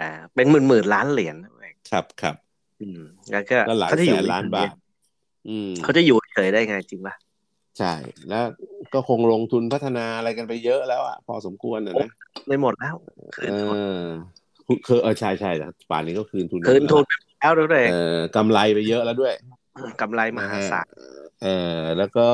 [0.00, 2.34] อ่า เป็นหมื่นหมื่นล้านเหรียญนะเว้ยครับครับ
[2.84, 4.70] อืมแล้วก็แล้วหลายเขาจะแสอยู่นล้านบาท
[5.48, 7.14] อืมเขาจะอยู่เฉยได้ไงจริงป่ะ
[7.78, 7.92] ใช่
[8.28, 8.44] แล้ว
[8.94, 12.10] ก็คงลงทุนพัฒนาอะไรกันไปเยอะแล้วอะพอสมควรนะนะ
[12.46, 12.94] ไม่หมดแล้ว
[13.34, 19.34] คืเอนทุนอคือเออใช่ใช่นะป่านนี้ก็คืนทุนคืนทุนไปแล้วด้วยเออกำไรไปเยอะแล้วด้วย
[20.00, 20.86] กำไรมหาศาล
[21.42, 22.28] เออแล้วก็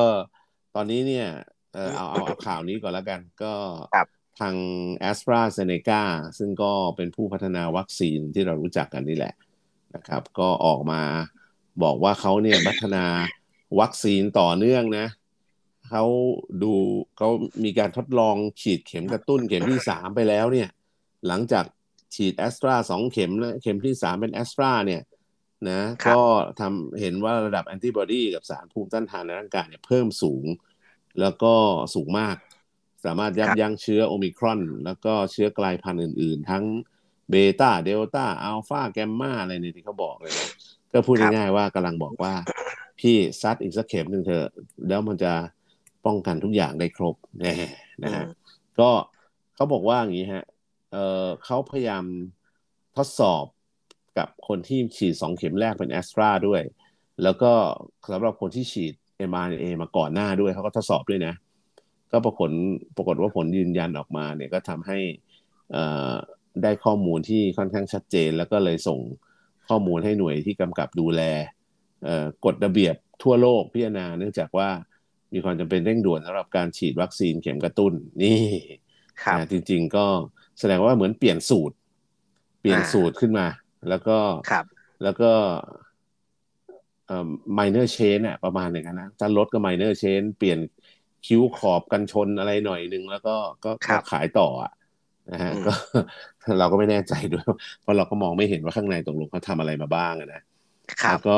[0.75, 1.29] ตอนนี้เนี่ย
[1.75, 3.53] เออเอาเอาเอาข่าวนี้ก่อนแล้วกัน ก็
[3.95, 4.07] ครับ
[4.41, 4.55] ทาง
[5.11, 6.03] a s t r a z เซ e c a
[6.39, 9.35] ซึ่งก็เป็นผู้พัฒนาวัคซีนที่เรารู้จักกันนี่แหละ
[9.95, 11.03] นะครับ ก็ออกมา
[11.83, 13.05] บอกว่าเขาเนี่ยพัฒนา
[13.81, 15.07] วัคซีนต่อเนื่องนะ
[15.91, 16.05] เขา
[16.63, 16.73] ดู
[17.17, 17.29] เขา
[17.65, 20.69] มีการทดลองฉีดเข็มกระตุ้นเข็มที่สามไปแล้วเนี่ย
[21.27, 21.65] หลังจาก
[22.15, 25.03] ฉีดแอสตราสองเข็มนะเข็มที่สามเป็นแอสตราเนี่ย
[25.69, 26.23] นะครับก็
[26.61, 30.45] ทำเห็นว่าระดับแอนติบอดีกับสารภูมิต้านทานในร่างกายเนี่ยเพิ่มสูง
[31.21, 31.55] แล้วก็
[31.95, 32.37] สูงมาก
[33.05, 36.65] สามารถยับยั้งเชื้อโอมิครอน แล้วก็เชื้อกลายพันธุ์อื่น ๆ ทั้ง
[37.31, 40.49] เบต้าเดลต้าอัลฟาแกมมาอะไรเนี่ยที่เขาบอกเลยนะ
[40.93, 42.35] ก็พูดครับง่ายๆว่ากำลังบอกว่า
[43.01, 44.49] พี่ซัดอีกสักเข็มหนึ่งเถอะ
[44.89, 45.33] แล้วมันจะ
[46.07, 47.53] ป้องกันทุกอย่างได้ครบแน่
[48.03, 48.25] นะฮะ
[48.81, 48.91] ก็
[49.55, 50.45] เขาบอกว่าอย่างนี้ฮะ
[50.93, 52.05] เออเขาพยายาม
[52.97, 53.45] ทดสอบ
[54.19, 56.63] กับคนที่ฉีดสองเข็มแรกเป็นแอสตราด้วย
[57.23, 57.53] แล้วก็
[58.13, 58.95] สำหรับคนที่ฉีด
[59.31, 61.35] mRNA มาก่อนหน้าด้วยเขาก็ทดสอบด้วยนะ
[62.13, 62.51] ก็ปรากฏ
[62.97, 64.99] ปรากฏว่าผลยืนยันออกมาเนี่ยก็ทำให้
[65.73, 66.15] เอ่อ
[66.63, 69.01] ได้ข้อมูลที่ค่อนข้างชัดเจน แล้วก็เลยส่ง
[69.69, 71.23] ข้อมูลให้หน่วยที่กำกับดูแล
[72.05, 74.69] เอ่อกฎระเบียบทั่วโลกพิจารณาเนื่องจากว่า
[75.33, 78.43] มีความจำเป็นเร่งด่วนสำหรับการฉีดวัคซีนเข็มกระตุ้นนี่
[79.23, 80.07] ครับนะจริง ๆ ก็
[80.59, 81.75] แสดงว่าเหมือนเปลี่ยนสูตร
[82.61, 83.47] เปลี่ยนอ่าสูตรขึ้นมา
[83.89, 84.19] แล้วก็
[84.51, 84.65] ครับ
[85.03, 85.31] แล้วก็
[87.07, 90.59] เอ่อ minor change อะประมาณอย่างนั้นนะถ้าลดก็ minor change เปลี่ยน
[91.27, 94.73] คิ้วขอบกันชนอะไรหน่อยนึง แล้วก็ก็ครัก็บขายต่ออะ
[95.33, 95.73] นะฮะอืมก็
[96.59, 97.45] เราก็ไม่แน่ใจด้วย
[97.81, 100.43] เพราะเราก็มองไม่เห็นว่าข้างในตกลงเขาทำอะไรมาบ้างอะนะ
[101.03, 101.35] ครัแล้บวก็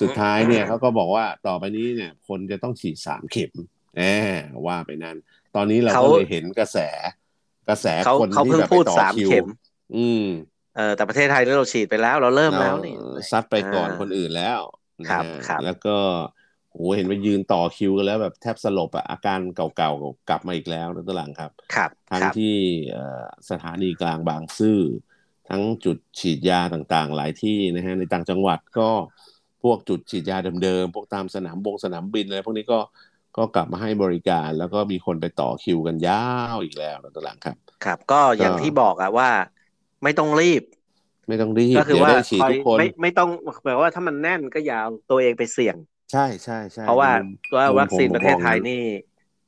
[0.00, 3.52] สุดท้ายเนี่ยเขาก็บอกว่าต่อไปนี้เนี่ย คนจะต้องฉีดสามเข็ม
[3.96, 4.02] แหม
[4.66, 5.16] ว่าไปนั่น
[5.56, 6.78] ตอนนี้เราเขาก็เลยเห็นกระแส
[7.68, 9.46] กระแสเขาคนเขาที่เพิ่งแบบพูไปดต่อสามคิวเข็ม
[9.96, 10.24] อืม
[10.76, 14.60] เออแต่ประเทศไทยนี่เราฉีดไปแล้ว เราเริ่มแล้วนี่เราซัดไปก่อนอ่าคนอื่นแล้ว
[15.04, 15.96] นะครับฮะครับแล้วก็
[16.72, 22.54] โหเห็นว่ายืนต่อคิวกันแล้วแบบแทบสลบอะอาการเก่าๆกลับมาอีกแล้วนะตัวหลังครับ ครับทั้งครับที่
[22.90, 24.78] เอ่อสถานีกลางบางซื่อ
[25.50, 28.88] ทั้งจุดฉีดยาต่างๆ หลายที่นะฮะในต่างจังหวัดก็
[29.62, 32.78] พวกจุดฉีดยาเดิมๆพวกตามสนามบงสนามบินอะไรพวกนี้ก็
[33.36, 39.30] ก็กลับมาให้บริการแล้วก็มีคนไปต่อคิวกันยาวอีกแล้วนะตัวหลังครับ ครับ ก็อย่างก็ที่บอกอะว่า
[40.02, 40.62] ไม่ต้องรีบ
[41.28, 43.30] ไม่ต้องรีบก็คือเดี๋ยวว่าได้ฉีดคอยทุกคนไม่ไม่ต้อง
[43.64, 45.76] แปลว่าถ้ามันแน่นก็อย่าเอาตัวเองไปเสี่ยง
[46.10, 48.72] ใช่ใช่ใช่เพราะว่ามุมว่ามุมวัคซีนผมประเทศไทยมองนี่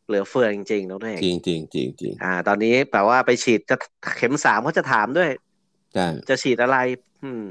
[0.04, 3.76] เหลือเฟือจริงๆน้องเอกจริงจริงจริงจริงอ่า ตอนนี้แปลว่าไปฉีดจะ
[4.16, 5.28] เข็มสามเขาจะถามด้วย
[5.92, 6.76] ใช่จะฉีดอะไร
[7.22, 7.44] อืม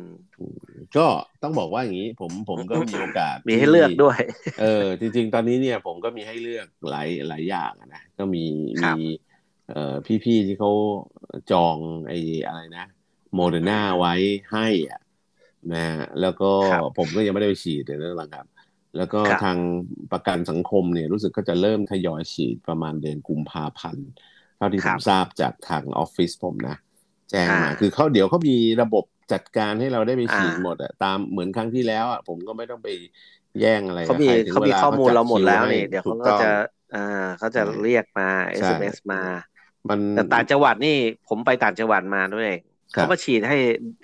[0.97, 1.07] ก็
[1.43, 4.19] ต้องบอกว่าอย่างนี้ ผมผมก็มีโอกาส มีให้เลือกด้วย
[4.59, 8.39] เออ จริง ๆ ตอนนี้เนี่ย ผมก็มีให้เลือกหลายหลายอย่างอะนะก็มี
[8.81, 9.21] ครัมีบ
[9.67, 9.95] เอ่อ
[10.25, 10.71] พี่ๆที่เขา
[11.51, 12.85] จองไอ้อะไรนะ
[13.35, 14.13] โมเดอร์นาไว้
[14.51, 14.99] ให้อะ
[15.73, 15.79] นะ
[16.21, 18.45] แล้วก็ครับผมก็ยังไม่ได้ไปฉีดเลยนั่นแหละครับ
[18.97, 19.57] แล้วก็ครับทาง
[20.11, 24.07] ประกันสังคมเนี่ยรู้สึกก็จะเริ่มทยอยฉีดประมาณเดือนกุมภาพันธ์
[24.57, 26.75] เท่าที่คผรับมทราบจากทางออฟฟิศผมนะ
[27.31, 32.87] แจ้งมาอ่าคือเขาเดี๋ยวเขามีระบบจัดการให้เราได้ไปฉีดอ่าหมดอะตามเหมือนครั้งที่แล้วอะผมก็ไม่ต้องไป
[33.59, 36.45] แย่งอะไรเขามีกับใครถึงเขามีวลข้อมูลจัเราหมดแล้วคินี่ให้เดี๋ยวถูเขากก็ต้องจะ
[36.91, 36.99] อ่า
[37.37, 38.25] เขาจะใช่เรียกมา
[38.57, 39.17] ใช่ SMS มา
[39.89, 40.89] มันแต่ต่างจังหวัดนี่
[41.25, 43.55] ผมไปต่างจังหวัดมาด้วยครับ เขามาฉีดให้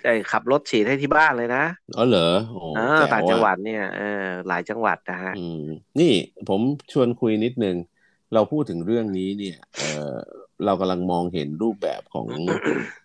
[0.04, 1.58] ไอ้ขับรถฉีดให้ที่บ้านเลยนะ
[1.96, 2.20] อ๋อเหรอ
[2.50, 4.02] โอ้เออแจ๋ต่างจังหวัอะดเนี่ยเออ
[4.46, 5.62] หลายจังหวัดนะฮะอืม
[6.00, 6.12] นี่
[6.48, 6.60] ผม
[6.92, 7.76] ชวนคุยนิดนึง
[8.32, 10.14] เราพูดถึงเรื่องนี้เนี่ยเออ
[10.64, 12.28] เรากำลังมองเห็นรูปแบบของ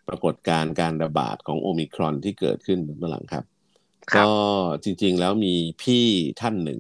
[0.08, 3.46] ปรากฏการณ์การระบาดของโอมิครอนที่เกิดขึ้นเมื่อหลังครับ
[4.12, 4.30] ครับก็
[4.84, 6.04] จริง ๆ แล้วมีพี่
[6.42, 6.80] ท่านหนึ่ง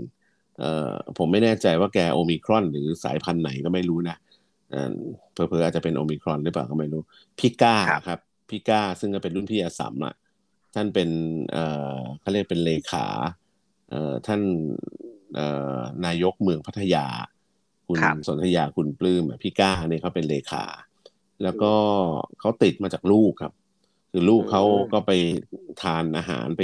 [0.59, 4.15] เอ่อผมไม่แน่ใจว่าแกโอมิครอน หรือสายพันธุ์ไหนก็ไม่รู้นะ
[4.71, 4.93] เอ่อ
[5.33, 7.01] เผลอๆอาจจะเป็นโอมิครอนหรือเปล่าก็ไม่รู้
[7.39, 8.19] พี่ก้าครับครับ
[8.53, 10.15] พี่ก้า ซึ่งก็เป็นรุ่นพี่อาสัมอะ
[10.75, 11.09] ท่านเป็น
[11.51, 11.65] เอ่
[11.97, 13.05] อเขาเรียกเป็นเลขา
[13.89, 14.41] เอ่อท่าน
[15.35, 17.05] เอ่อนายกเมืองพัทยา
[17.87, 20.65] คุณครับสนธยาคุณปลื้มอะพี่ก้าเนี่ยเขาเป็นเลขา
[21.43, 21.73] แล้วก็
[22.39, 23.53] เขาติดมาจากลูกครับ
[24.11, 24.63] คือลูกเขา
[24.93, 25.11] ก็ไป
[25.81, 26.63] ทานอาหารไป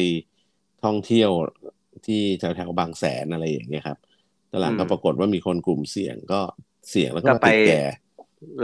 [0.83, 1.31] ท่องเที่ยว
[2.05, 3.97] ที่แถวแถวๆบางแสนอะไรอย่างเงี้ยครับ
[4.51, 6.41] ตอนหลังก็อืมปรากฏว่ามีคนกลุ่มเสี่ยงก็
[6.89, 7.69] เสี่ยงแล้วก็ก็มาไปติดแก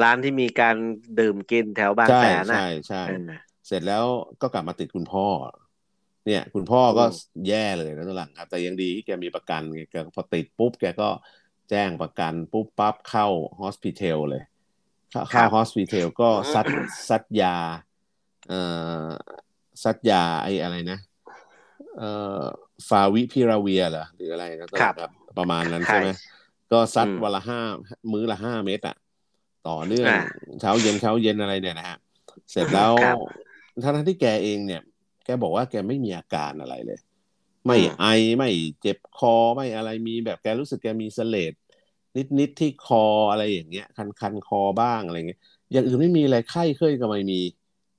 [0.02, 0.76] ร้านที่มีการ
[1.20, 3.30] ดื่มกินแถวบางใช่แสนนะใช่ใช่เออ
[3.68, 4.06] เสร็จแล้ว
[4.42, 5.26] ก็กลับมาติดคุณพ่อ
[6.26, 7.14] เนี่ย คุณพ่อก็อืม
[7.48, 11.10] แย่เลยนะตอนหลังครับ แต่ยังดีที่แกมีประกันไงแกพอติดปุ๊บแกก็
[11.70, 13.28] แจ้งประกันปุ๊บปั๊บเข้า
[13.60, 14.44] ฮอสพิทอลเลย
[15.12, 16.68] เข้าครัเข้าบฮอสพิทอลก็ซัด
[17.10, 17.56] ซัดยา
[18.50, 18.62] เอ่
[19.06, 19.08] อ
[19.84, 21.00] ซัดยาไอ้อะไรนะ
[21.98, 22.10] เอ่
[22.42, 22.44] อ
[22.90, 26.08] ฟาวิพิราเวียเหรอหรืออะไรนะครับครับ ประมาณนั้นใช่ใช่ไหม
[26.72, 27.60] ก็ซัดอืมวันละห้า
[28.12, 28.96] มื้อละห้าเม็ดอะ
[29.70, 30.16] ต่อเนื่องอ่า
[30.60, 31.98] เช้าเย็นเช้าเย็นอะไรเนี่ยนะฮะ
[32.52, 33.18] เสร็จแล้วครับ
[33.84, 34.82] ทั้งๆที่แกเองเนี่ย
[35.26, 37.00] แกบอกว่าแกไม่มีอาการอะไรเลย
[37.66, 38.06] ไม่อืมไอ
[38.38, 38.50] ไม่
[38.82, 41.54] เจ็บคอไม่อะไรมีแบบแกรู้สึกแกมีเสลด
[42.40, 45.40] นิดๆที่คออะไรอย่างเงี้ย คันคันๆคอบ้างอะไรเงี้ย
[45.72, 47.40] อย่างอื่นไม่มีอะไรไข้เคยก็ไม่มี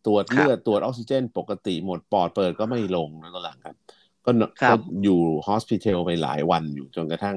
[0.06, 3.76] ตรวจครับเลือดตรวจออกซิเจน ปกติหมดปอดเปิดก็ไม่ลงนะตอนหลังครับ
[4.24, 7.36] ก็เนครัก็บอยู่ฮอสพิทอลไปหลายวันอยู่จนกระทั่ง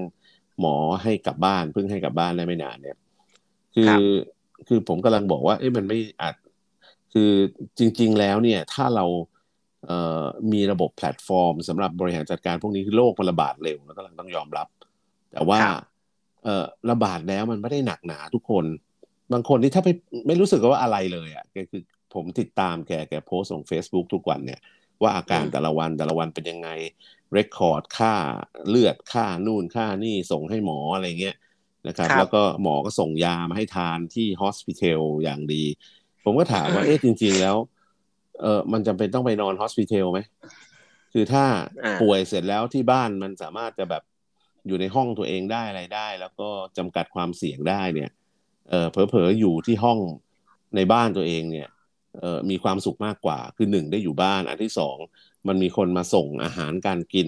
[0.60, 2.98] หมอให้กลับบ้านเพิ่งให้กลับบ้านได้ไม่นานเนี่ย
[3.76, 4.02] คืครัอบ
[4.68, 6.36] คือผมกำลังบอกว่าเอ้ยมันไม่อาจ
[7.14, 7.32] คือ
[7.78, 9.06] จริง ๆ แล้วเนี่ย ถ้าเรา
[9.86, 14.68] เอ่อมีระบบแพลตฟอร์มสำหรับบริหารจัดการพวกนี้คือโลกมันระบาดเร็วแล้วกำลังต้องยอมรับ
[15.32, 15.76] แต่ว่าครับ
[16.44, 18.66] เอ่อระบาดแล้วมันไม่ได้หนักหนาทุกคน
[19.34, 19.90] บางคนที่ถ้าไป
[20.28, 21.82] ไม่รู้สึกว่าอะไรเลยอะแกคือ
[22.14, 24.60] ผมติดตามแกแกโพสต์ลง Facebook ทุกวันเนี่ย
[25.02, 26.70] ว่าอาการอืมแต่ละวันแต่ละวันเป็นยังไง
[27.34, 28.14] เรคคอร์ดค่า
[28.70, 31.36] เลือดค่านู่นค่านี่ส่งให้หมออะไรเงี้ย
[31.88, 35.64] นะครับครับ แล้วก็หมอก็ส่งยามาให้ทานที่ฮอสพิทอลอย่างดี
[36.24, 37.56] ผมก็ถามว่าเอ๊ะจริง ๆ แล้ว
[38.42, 40.20] เออมันจำเป็นต้องไปนอนฮอสพิทอลไหม
[41.14, 41.46] คือถ้า
[41.84, 44.04] อ่าป่วยเสร็จแล้วที่บ้านมันสามารถจะแบบ
[44.68, 48.12] อยู่ในห้องตัวเองได้อะไรได้ แล้วก็จำกัดความเสี่ยงได้เนี่ย
[48.70, 50.00] เออเผลอๆอยู่ที่ห้อง
[50.76, 51.68] ในบ้านตัวเองเนี่ย
[52.20, 54.98] เออมีความสุขมากกว่า คือหนึ่งได้อยู่บ้าน อันที่สอง
[55.48, 57.28] มันมีคนมาส่งอาหารการกิน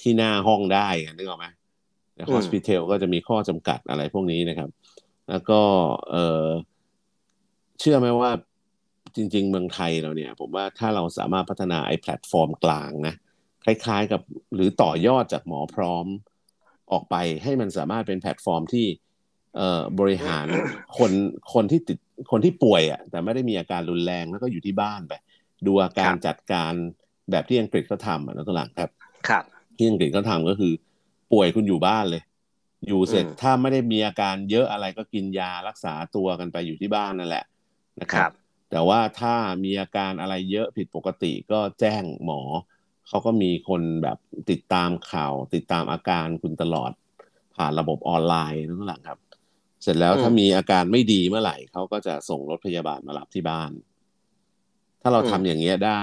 [0.00, 1.55] ที่หน้าห้องได้อะนึกออกไหมในอื
[2.24, 4.70] ฮมอสพิทอลก็จะมีข้อจำกัดอะไรพวกนี้นะครับ
[5.30, 5.60] แล้วก็
[6.10, 6.46] เออ
[7.80, 8.30] เชื่อไหมว่า
[9.16, 13.14] จริง ๆ เมืองไทยเราเนี่ย ผมว่าถ้าเราสามารถพัฒนาไอ้แพลตฟอร์มกลางนะ
[13.64, 14.20] คล้ายๆกับ
[14.54, 16.06] หรือต่อยอดจากหมอพร้อม
[16.92, 18.86] ออกไปให้มันสามารถเป็นแพลตฟอร์มที่
[19.56, 20.46] เอ่อบริหาร
[20.98, 21.12] คน
[21.54, 21.98] คนที่ติด
[22.30, 25.12] คนที่ป่วยอะแต่ไม่ได้มีอาการรุนแรงแล้วก็อยู่ที่บ้านไป
[25.66, 26.72] ดูอาการครับจัดการ
[27.30, 28.90] แบบที่อังกฤษเขาทำอะนะตัวหลังครับ
[29.28, 29.44] ครับ
[29.76, 30.72] ที่อังกฤษเขาทำก็คือ
[31.32, 32.22] ป่วยคุณอยู่บ้านเลย
[32.86, 37.44] อยู่เสร็จอืมถ้าไม่ได้มีอาการเยอะอะไรก็กินยารักษาตัวกันไปอยู่ที่บ้านนั่นแหละ
[38.00, 38.30] นะคครัรับบ
[38.70, 39.34] แต่ว่าถ้า
[39.64, 42.40] มีอาการอะไรเยอะผิดปกติก็แจ้งหมอ
[43.08, 44.18] เขาก็มีคนแบบ
[44.50, 46.92] ติดตามข่าว ติดตามอาการคุณตลอด
[47.56, 49.18] ผ่านระบบออนไลน์นั่นแหละครับ
[49.82, 53.70] เสร็จแล้วอืมถ้ามีอาการไม่ดีเมื่อไหร่เขาก็จะส่งรถพยาบาลมารับที่บ้าน
[55.02, 56.02] ถ้าเราทำอย่างเงี้ยได้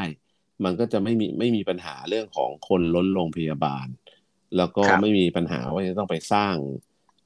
[0.64, 3.86] มันก็จะไม่มีไม่มีปัญหาเรื่องของคนล้นโรงพยาบาล
[4.58, 6.56] แล้วก็ครับไม่มีปัญหาว่าจะต้องไปสร้าง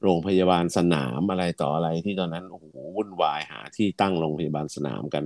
[0.03, 5.23] โรงพยาบาลสนามอะไรต่ออะไรที่ตอนนั้นโอ้โหวุ่นวายหาที่ตั้งโรงพยาบาลสนามกัน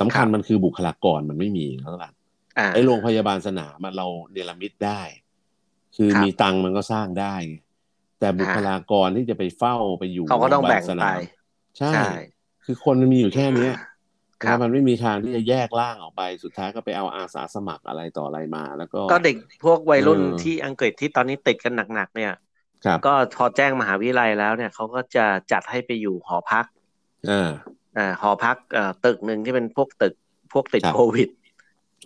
[0.00, 2.10] สำคัญมันคือบุคลากรมันไม่มีแล้วล่ะ
[2.58, 5.00] อ่าไอ้โรงพยาบาลสนามอะเราเนรมิตได้
[5.96, 7.56] คือครับมีตังค์มันก็สร้างได้ไง
[8.20, 11.18] แต่บุคลากรที่จะไปเฝ้าไปอยู่เขาก็ต้องโรพยาบาลแบ่งสไปนาม
[11.78, 12.08] ใช่ใช่
[12.64, 13.74] คือคนมันมีอยู่แค่เนี้ย
[14.42, 22.32] ครับแล้วมันไม่มีทางที่จะแยกร่างออกไปสุดท้ายก็ไปเอาอาสาสมัครอะไรต่ออะไรมา แล้วก็ก็เด็กพวกวัยรุ่นเออที่อังกฤษที่ตอนนี้ติดกันหนักๆเนี่ย
[22.84, 26.64] ครับก็พอแจ้งมหาวิทยาลัยแล้วเนี่ยเขาก็จะจัดให้ไปอยู่หอพัก
[27.30, 27.50] อ่า
[27.98, 30.14] อ่าหอพักเอ่อตึกหนึ่งที่เป็นพวกตึก
[30.52, 31.28] พวกติดครับโควิด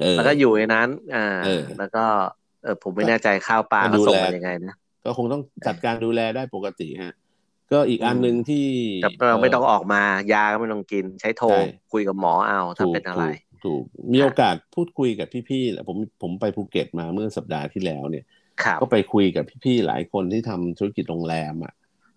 [0.00, 2.04] เออแล้วก็อยู่ในนั้น อ่าเออแล้วก็
[2.62, 7.14] เออผมไม่แน่ใจข้าวปลาก็เขาดูส่งแลมายังไงนะก็คงต้องจัดการดูแลได้ปกติฮะ
[7.72, 8.66] ก็อีกอันหนึ่งที่
[9.02, 18.24] แต่เราไม่ต้องออกมายาก็ไม่ต้องกิน ใช้โทรใช่คุยกับหมอเอาถ้าถูกเป็นอะไรถูกถูกมีโอกาสพูดคุยกับพี่ๆแหละผมผมไปภูเก็ตมาเมื่อสัปดาห์ที่แล้วเนี่ย
[18.62, 21.74] ครับก็ไปคุยกับพี่ๆหลายคนที่ทำธุรกิจโรงแรมอะ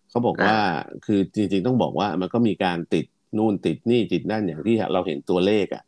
[0.09, 0.57] เขาบอกว่า
[1.05, 3.05] คือจริงๆต้องบอกว่ามันก็มีการติด
[3.37, 5.83] นู่นติดนี่ติดนั่นอย่างที่เราเห็นตัวเลขอะ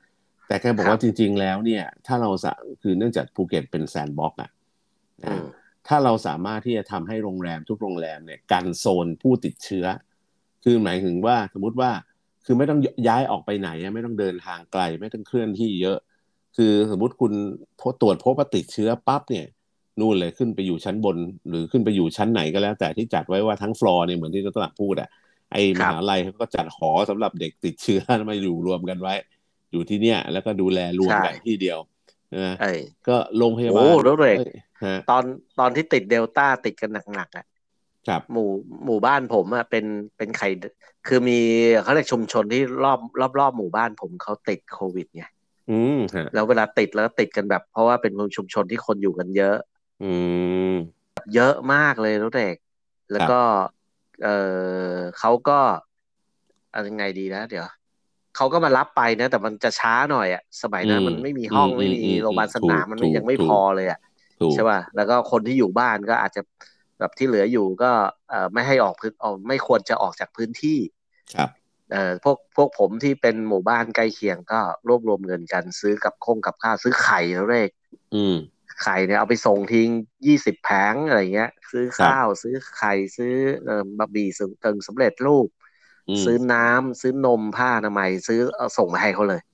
[0.47, 4.49] แต่แกบอกว่าจริง ๆ แล้วเนี่ย ถ้าเราสะคือเนื่องจากภูเก็ตเป็น sandbox อะ
[5.25, 5.45] อืนะม
[5.89, 9.85] ถ้าเราสามารถที่จะทำให้โรงแรมทุกโรงแรมเนี่ยกันโซนผู้ติดเชื้อ
[10.63, 11.91] คือหมายถึงว่าสมมุติว่า
[12.45, 15.97] คือไม่ต้องย้ายออกไปไหนอะไม่ต้องเดินทางไกลไม่ต้องเคลื่อนที่เยอะ
[16.57, 17.33] คือสมมุติคุณ
[17.79, 19.45] พบตรวจพบว่าติดเชื้อปั๊บเนี่ย
[19.99, 21.17] นู่นเลยขึ้นไปอยู่ชั้นบน
[21.49, 25.09] หรือขึ้นไปอยู่ชั้นไหนก็แล้ว แต่ที่จัดไว้ว่าทั้งฟลอร์เนี่ยเหมือนที่ดรพูดอะ
[25.51, 29.13] ไอ้มหาลัยเขาก็จัดหอสำหรับเด็กติดเชื้อมาอยู่รวมกันไว้
[29.71, 31.79] อยู่ที่เนี่ย แล้วก็ดูแลรวมกันใช่ที่เดียว
[32.45, 34.68] นะเอ้ยก็โรงพยาบาลโอ้แล้วเด็กอ้ยฮะ
[35.09, 35.23] ตอน
[35.59, 37.45] ตอนที่ติดเดลต้าติดกันหนักๆอะ
[38.07, 38.49] ครับหมู่
[38.85, 39.85] หมู่บ้านผมอะเป็น
[40.17, 40.49] เป็นไข่
[41.07, 41.39] คือมี
[41.83, 45.23] เขาเรียกชุมชนที่รอบรอบรอบหมู่บ้านผมเขาติดโควิดไง
[45.71, 49.57] อืมฮะแล้วเวลาติดแล้วก็ติดกันแบบ เพราะว่าเป็นชุมชนที่คนอยู่กันเยอะ
[50.03, 50.11] อื
[50.71, 50.73] ม
[51.35, 52.55] เยอะมากเลยรู้เด็ก
[53.11, 53.39] แล้วก็
[54.23, 54.29] เอ
[54.91, 55.59] อเขาก็
[56.73, 57.67] อะไรยังไงดีนะเดี๋ยว
[58.35, 64.08] เขาก็มารับไปนะ แต่มันจะช้าหน่อยอะสมัยนั้นอืมมันไม่มีห้องอืมไม่มีอืมโรงพยาบาลสนามถูกมันไม่ถูกยังไม่ถูกพอเลยอะถูก
[64.53, 66.41] ใช่ป่ะแล้วก็คนที่อยู่บ้านก็อาจจะ
[66.99, 67.91] แบบที่เหลืออยู่ก็
[68.29, 70.77] เอ่อไม่ให้ออกพื้นออกไม่ควรจะออกจากพื้นที่
[71.35, 71.49] ครับ
[71.91, 77.69] เอ่อพวกพวกผมที่เป็นหมู่บ้านใกล้เคียงก็รวบรวมเงินกันซื้อกับคงกับข้าวซื้อไข่แล้วเลข
[78.13, 78.35] อืม
[78.81, 79.89] ไข่เนี่ยเอาไปส่งทิ้ง
[80.25, 83.33] ยี่สิบแผงอะไรเงี้ย ซื้อข้าวซื้อไข่ซื้อ
[83.63, 85.47] เอ่อบะหมี่สึงเติงสำเร็จรูป
[86.09, 89.48] อืมซื้อน้ำซื้อนมผ้าอนามัยซื้อเอาส่งมาให้เขาเลยครับ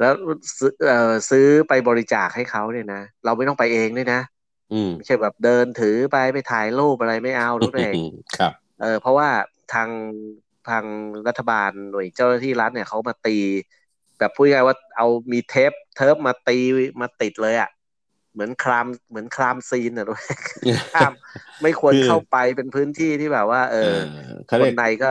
[0.00, 0.12] แล้ว
[0.58, 4.20] ซื้อเอ่อซื้อไปบริจาคให้เขาเนี่ยนะเราไม่ต้องไปเองด้วยนะ
[4.72, 7.94] อืมไม่ใช่แบบเดินถือไปไปถ่ายรูปอะไรไม่เอารู้เอง
[8.38, 9.28] ครับเออเพราะว่า
[9.72, 9.88] ทาง
[10.68, 10.84] ทาง
[11.28, 13.36] รัฐบาลหน่วยเจ้าหน้าที่รัฐเนี่ยเขามาตี
[14.18, 16.58] แบบพูดง่ายๆว่าเอามีเทปเทิปมาตี
[17.00, 17.70] มาติดเลยอะ่ะ
[18.32, 20.24] เหมือนคลามเหมือนคลามซีนอะด้วย
[20.94, 21.12] ห้าม
[21.62, 23.92] ไม่ควรคือเข้าไปเป็นพื้นที่ที่แบบว่า เออ
[24.46, 25.10] เขาคเรียนกในก็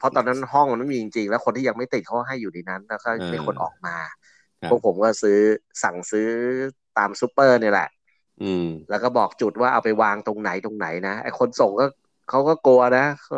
[0.00, 3.96] เพราะตอนนั้นห้องมันไม่มีจริงๆ แล้วคนที่ยังไม่ติดเขาให้อยู่ในนั้น แล้วก็เออมีคนออกมา
[4.62, 5.38] ครับพวกผมก็ซื้อ
[5.82, 6.28] สั่งซื้อ
[6.98, 7.88] ตามซูเปอร์เนี่ยแหละ
[8.42, 11.86] อืม แล้วก็บอกจุดว่าเอาไปวางตรงไหนตรงไหนนะไอคนส่งก็
[12.30, 13.34] เขาก็กลัวนะเขา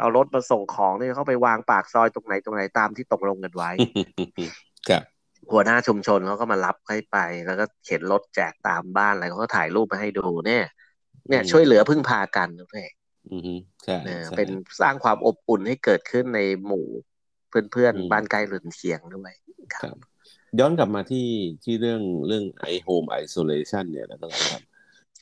[0.00, 3.70] เอารถมาส่งของนี่เขาไปวางปากซอยตรงไหนตรงไหนตามที่ตกลงกันไว้
[4.88, 5.02] ครับ
[5.52, 10.64] หัวหน้าชุมชนเขาก็มารับให้ไป แล้วก็เข็นรถแจกตามบ้านอะไรเขาก็ถ่ายรูปมาให้ดูเนี่ย
[11.28, 13.05] เนี่ยอืมช่วยเหลือพึ่งพากันนะพี่อืม
[13.84, 14.48] ใช่เออใช่เป็น
[14.80, 16.86] สร้างความอบอุ่นให้เกิดขึ้นในหมู่
[17.48, 19.32] เพื่อนอืมๆบ้านใกล้เรือนเคียงด้วย
[19.76, 19.96] ครับ
[20.58, 21.28] ย้อนกลับมาที่
[21.64, 24.18] ที่เรื่องเรื่องไอโฮมไอโซเลชันเนี่ยนะ
[24.50, 24.62] ครับ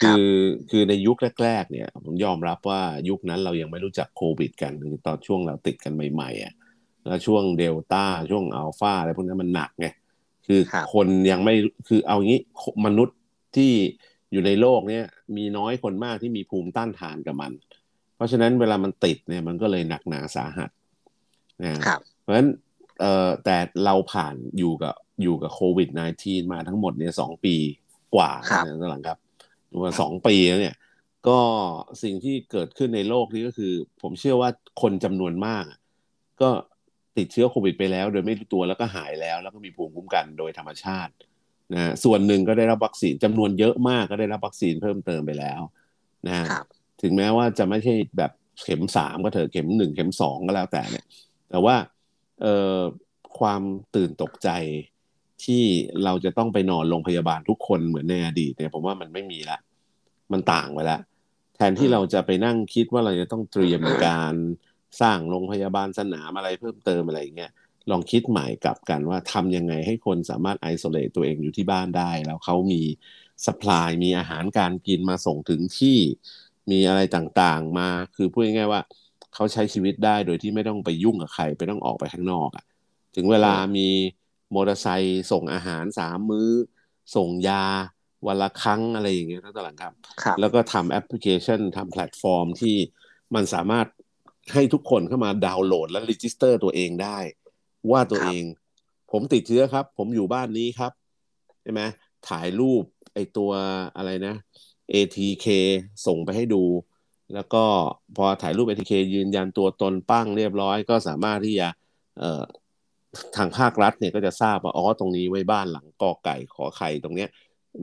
[0.02, 0.24] คือ
[0.70, 6.52] คือในยุคแรก ๆ เนี่ย ผมยอมรับว่ายุคนั้นเรายังไม่รู้จักโควิด กันคือตอนช่วงเราติดกันใหม่ๆอะ
[7.06, 9.86] แล้วช่วงเดลต้าช่วงอัลฟาอะไรพวกนั้นมันหนักไง
[10.46, 11.54] คือครับคนยังไม่
[11.88, 12.40] คือเอางี้
[12.86, 13.16] มนุษย์
[13.56, 13.72] ที่
[14.32, 15.04] อยู่ในโลกเนี่ย
[15.36, 17.52] มีน้อยคนมากที่มีภูมิต้านทานกับมัน
[18.16, 20.70] เพราะฉะนั้นเวลามันติดเนี่ยมันก็เลยหนักหนาสาหัส
[21.62, 22.48] นะครับเพราะฉะนั้น
[23.00, 25.88] เอ่อแต่เราผ่านอยู่กับอยู่กับโควิด
[26.20, 27.56] -19 มาทั้งหมดเนี่ยสองปี
[28.14, 29.18] กว่าครับนะตอนหลังครับ
[29.82, 30.76] ว่าสองปีแล้วเนี่ย
[31.28, 31.38] ก็
[32.02, 34.50] สิ่งที่เกิดขึ้นในโลกนี้ก็คือ ผมเชื่อว่า
[34.82, 35.78] คนจำนวนมากอะ
[36.40, 36.50] ก็
[37.18, 41.12] ติดเชื้อโควิดไปแล้ว โดยไม่รู้ตัวแล้วก็หายแล้ว แล้วก็มีภูมิคุ้มกันโดยธรรมชาติ
[41.72, 45.60] นะฮะส่วนหนึ่งก็ได้รับวัคซีนจำนวนเยอะมากก็ได้รับวัคซีนเพิ่มเติมไปแล้ว
[46.26, 46.66] นะฮะครับ
[47.04, 48.32] ถึงแม้ว่าจะไม่ใช่แบบ
[48.62, 51.04] เข็มสามก็เถอะเข็มหนึ่งเข็มสองก็แล้วแต่เนี่ย
[51.50, 51.76] แต่ว่า
[52.42, 52.78] เอ่อ
[53.38, 53.62] ความ
[53.94, 54.48] ตื่นตกใจ
[55.44, 55.64] ที่
[56.04, 59.58] เราจะต้องไปนอนโรงพยาบาลทุกคนเหมือนในอดีตเนี่ยผมว่ามันไม่มีละ
[60.32, 61.00] มันต่างไปแล้ว
[61.56, 64.34] แทนที่เราจะไปนั่งคิดว่าเราจะต้องเตรียมการ
[65.00, 67.52] สร้างโรงพยาบาลสนามอะไรเพิ่มเติมอะไรอย่างเงี้ย
[67.90, 72.82] ลองคิดใหม่กลับกันว่าทำยังไงให้คนสามารถไอโซเลตตัวเองอยู่ที่บ้านได้ แล้วเขามี
[73.46, 75.98] สป라이มีอาหารการกินมาส่งถึงที่
[76.70, 78.82] มีอะไรต่างๆมา คือพูดง่ายๆว่า
[79.34, 82.64] เขาใช้ชีวิตได้โดยที่ไม่ต้องไปยุ่งกับใครไปต้องออกไปข้างนอกอะ่ะ
[83.16, 83.88] ถึงเวลามี
[84.54, 86.50] มอเตอร์ไซค์ส่งอาหารสามมื้อ
[87.16, 87.64] ส่งยา
[88.26, 89.92] วันละครั้งอะไรอย่างเงี้ยทั้งตลาดครับ
[90.22, 92.76] ครับ แล้วก็ทำแอปพลิเคชันทำแพลตฟอร์มที่
[93.34, 93.86] มันสามารถ
[94.52, 97.18] ให้ทุกคนเข้ามาดาวน์โหลดและ register ตัวเองได้
[97.90, 98.44] ว่าตัวครับเอง
[99.12, 100.92] ผมติดเชื้อครับ ผมอยู่บ้านนี้ครับ
[101.62, 101.82] ใช่ไหม
[102.28, 102.82] ถ่ายรูป
[103.14, 103.50] ไอตัว
[103.96, 104.34] อะไรนะ
[104.92, 105.46] ATK
[106.06, 106.64] ส่งไปให้ดู
[107.34, 107.64] แล้วก็
[108.16, 111.68] พอถ่ายรูป ATK ยืนยันตัวตนปั้งเรียบร้อย ก็สามารถที่จะ
[113.36, 117.28] ทางภาครัฐเนี่ยก็จะทราบว่าอ๋อตรงนี้ไว้บ้านหลังกอไก่ขอไข่ตรงเนี้ย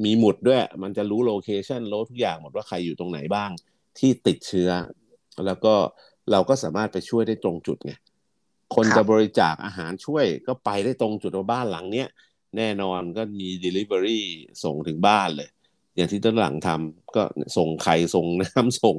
[0.04, 3.52] มีหมุดด้วย มันจะรู้ location รู้ทุกอย่างหมดว่าใครอยู่ตรงไหนบ้าง
[3.99, 4.70] ที่ติดเชื้อ
[5.45, 5.74] แล้วก็
[6.32, 7.93] เราก็สามารถไปช่วยได้ตรงจุดไง
[8.76, 12.08] คนคจะบริจาคอาหารช่วยก็ไปได้ตรงจุดว่าบ้านหลังเนี้ย
[12.58, 14.22] แน่นอนก็มี Delivery
[14.64, 15.49] ส่งถึงบ้านเลย
[16.02, 17.24] อย่างที่ต้นหลังทำก็
[17.58, 18.97] ส่งไข่ส่งน้ำส่ง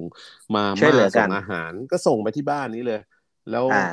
[0.55, 3.01] มาช่วยเหลือม่ากัส่นงอาหาร ก็ส่งไปที่บ้านนี้เลย
[3.51, 3.85] แล้วอ่า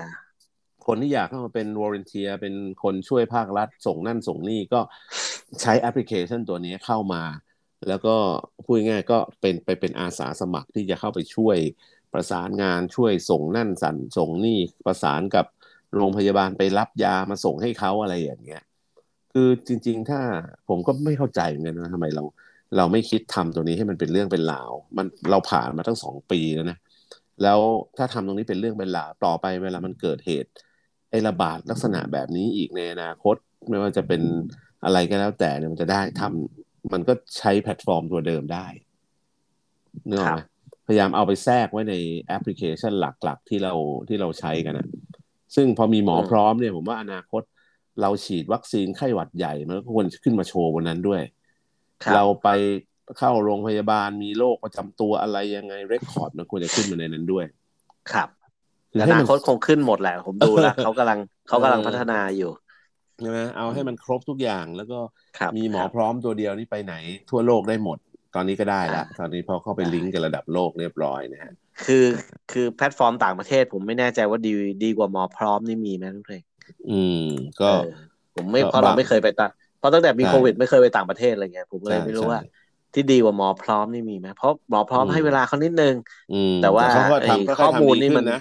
[0.85, 4.81] คนที่อยากเข้ามาเป็น volunteer เป็นคนช่วยภาครัฐ ส่งนั่นส่งนี่ก็
[5.61, 7.23] ใช้แอปพลิเคชันตัวนี้เข้ามา
[7.87, 8.15] แล้วก็
[8.65, 11.57] พูดง่ายๆก็เป็นไปเป็นอาสาสมัครที่จะเข้าไปช่วย
[12.13, 15.45] ประสานงานช่วยส่งนั่นสั่นส่งนี่ประสานกับ
[15.95, 18.63] โรงพยาบาลไปรับยามาส่งให้เขาอะไรอย่างเงี้ย
[19.33, 20.21] คือจริง ๆ ถ้า
[20.69, 22.23] ผมก็ไม่เข้าใจเหมือนกันนะทำไมเรา
[22.77, 26.77] เราไม่คิดทำตรงนี้ให้มันเป็นเรื่องเป็นราว มันเราผ่านมาตั้งสองปีแล้วนะ
[27.43, 27.59] แล้ว
[27.97, 30.49] ถ้าทำตรงนี้เป็นเรื่องเป็นราวต่อไปเวลามันเกิดเหตุ
[31.09, 33.35] ไอ้ระบาดลักษณะแบบนี้อีกในอนาคต
[33.69, 34.21] ไม่ว่าจะเป็น
[34.83, 38.67] อะไรก็แล้วแต่เนี่ยมันจะได้ทำมันก็ใช้แพลตฟอร์มตัวเดิมได้
[40.09, 40.39] เนกอะครัไหม
[40.87, 43.73] พยายามเอาไปแทรกไว้ในแอปพลิเคชันหลักๆ ที่เรา
[44.07, 44.87] ที่เราใช้กันนะ
[45.55, 47.41] ซึ่งพอมีหมอพร้อมเนี่ยผมว่าอนาคต
[48.01, 51.21] เราฉีดวัคซีนไข้หวัดใหญ่มันก็ควรขึ้นมาโชว์บนนั้นด้วย
[52.03, 52.49] ครับ เราไป
[53.17, 57.45] เข้าโรงพยาบาลมีโรคประจำตัวอะไรยังไงเรคคอร์ดมันควรจะขึ้นมาในนั้นด้วย
[58.11, 58.29] ครับ
[58.91, 62.51] คืออให้นามัน คตคงขึ้นหมดแหละ ผมดูแล้ว เขากำลังเขากำลังเออพัฒนาอยู่
[63.21, 64.99] ใช่ไหมเอาให้มันครบทุกอย่างแล้วก็
[65.37, 66.95] ครับมีหมอครับพร้อมตัวเดียวนี่ไปไหน
[67.31, 67.97] ทั่วโลกได้หมด
[68.35, 71.53] ตอนนี้ก็ได้ละตอนนี้พอเข้าไปลิงก์กับระดับโลกเรียบร้อยนะฮะ
[71.85, 72.05] คือ
[72.51, 76.43] คือแพลตฟอร์มต่างประเทศ ผมไม่แน่ใจว่าดีดีกว่าหมอพร้อมนี่มีไหมทุกท่าน
[76.91, 77.25] อืม
[77.61, 77.87] ก็ เออ
[78.35, 82.39] ผมไม่เพราะเราไม่เคยไปต่าง เพราะตั้งแต่มีใช่โควิด ไม่เคยไปต่างประเทศอะไรเงี้ยผมเลยใช่ไม่รู้ใช่ว่า
[82.93, 85.95] ที่ดีกว่าหมอพร้อมนี่มีไหมเพราะหมอพร้อมอืมให้เวลาเขานิดนึง
[86.29, 88.37] อืมแต่ว่าเขาก็ไอ้ทำก็ข้อมูลทำดีนี่ขึ้มันนะ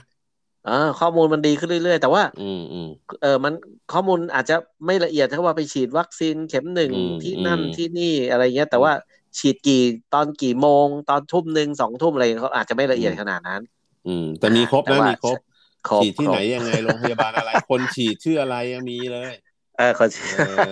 [0.62, 2.88] เออข้อมูลมันดีขึ้นเรื่อยๆ แต่ว่าอืมอืม
[3.20, 3.52] เออมัน
[3.88, 4.54] ข้อมูลอาจจะ
[4.86, 8.92] ไม่ละเอียดเท่าว่าไปฉีดวัคซีนเข็มหนึ่งอืมที่นั่นอืมที่นี่อะไรเงี้ย แต่ว่า
[9.38, 9.76] ฉีดกี่
[10.10, 13.60] ตอนกี่โมง ตอนทุ่มหนึ่งสองทุ่มอะไรเงี้ยเขาอาจจะไม่ละเอียดขนาดนั้น
[14.06, 15.38] อืม แต่มีครบแต่นะว่ามีครบ
[15.84, 19.32] ครบฉีดที่ครบไหนยังไงโรงพยาบาลอะไร คนฉีดชื่ออะไรยังมีเลย
[19.78, 20.66] เออคนฉีดเออ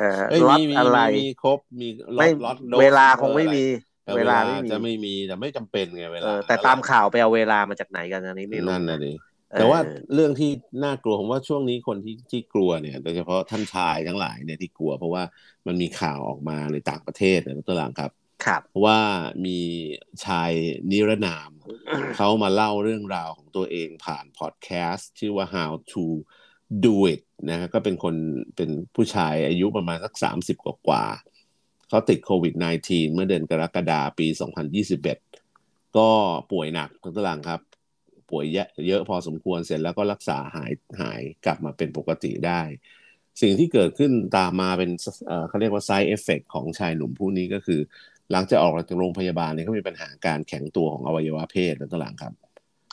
[0.00, 3.64] เออเอ้ยล็อตมีมีอะไรมีมีครบมีล็อไม่ตล็อตโดสเวลาคงไม่มี
[4.04, 9.12] เออเวเวลาลาไม่มีจะไม่มีแต่ไม่จำเป็นไงเวเอลาอแต่ตามข่าวไปเอาเวลามาจากไหนกันอันนี้ไม่รู้นั่นนะดิ
[9.52, 9.80] เออแต่ว่า
[10.14, 10.50] เรื่องที่
[10.84, 15.22] น่ากลัวผมว่าช่วงนี้คนที่ที่กลัวเนี่ยโดยเฉพาะท่านชายทั้งหลายเนี่ยที่กลัว เพราะว่า
[15.66, 18.10] มันมีข่าวออกมาในต่างประเทศนะตัวหลังครับ
[18.46, 19.00] ครับว่า
[19.46, 19.60] มี
[20.24, 20.52] ชาย
[20.90, 21.50] นิรนาม
[22.16, 26.04] เขามาเล่าเรื่องราวของตัวเองผ่านพอดแคสต์ชื่อว่า how to
[26.84, 28.14] do it นะฮะก็เป็นคน
[28.56, 32.54] เป็นผู้ชายอายุประมาณสัก 30 กว่ากว่าๆเขาติดโควิด
[32.84, 34.26] -19 เมื่อเดือนกรกฎาปี
[35.12, 36.08] 2021 ก็
[36.52, 37.60] ป่วยหนักทั้งตารางครับ
[38.30, 42.60] ป่วยเยอะเยอะพอสมควรเสร็จแล้วก็รักษาหายหายกลับมาเป็นปกติได้
[43.42, 44.90] สิ่งที่เกิดขึ้นตามมาเป็น
[45.26, 47.80] เอ่อเขาเรียกว่า side effect ของชายหนุ่มผู้นี้ก็คือ
[48.32, 52.32] หลังจากออกจากโรงพยาบาลเนี่ยเขามีปัญหาการแข็งตัวของอวัยวะเพศแล้วตารางครับ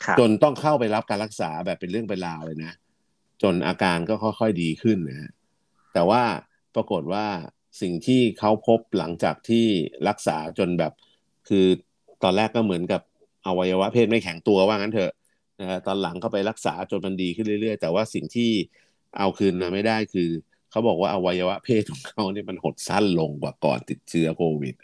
[0.04, 2.72] ครับ จนต้องเข้าไปรับการรักษาแบบเป็นเรื่องเป็นราวเลยนะ
[3.42, 5.30] จนอาการก็ค่อยๆดีขึ้นนะฮะ
[5.94, 6.22] แต่ว่า
[6.74, 7.26] ปรากฏว่า
[7.80, 9.66] สิ่งที่เขาพบหลังจากที่
[10.08, 10.92] รักษาจนแบบ
[11.48, 11.66] คือ
[12.22, 13.02] ตอนแรกก็เหมือนกับ
[13.46, 15.12] อวัยวะเพศไม่แข็งตัวว่างั้นเถอะ
[15.60, 18.50] นะฮะตอนหลังก็ไปรักษาจนมันดีขึ้นเรื่อยๆ แต่ว่าสิ่งที่
[19.18, 20.30] เอาคืนมาไม่ได้คือ
[20.70, 24.74] เขาบอกว่าอวัยวะเพศของเขาเนี่ยมันหดสั้นลงกว่าก่อนติดเชื้อโควิด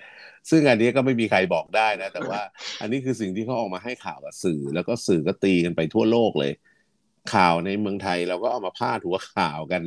[0.50, 2.40] ซึ่งอันนี้ก็ไม่มีใครบอกได้นะ แต่ว่า
[2.80, 6.52] อันนี้คือสิ่งที่เขาออกมาให้ข่าวกับสื่อ แล้วก็สื่อก็ตีกันไปทั่วโลกเลย
[7.34, 9.82] ข่าวในเมืองไทยเราก็เอามาพาดหัวข่าวกัน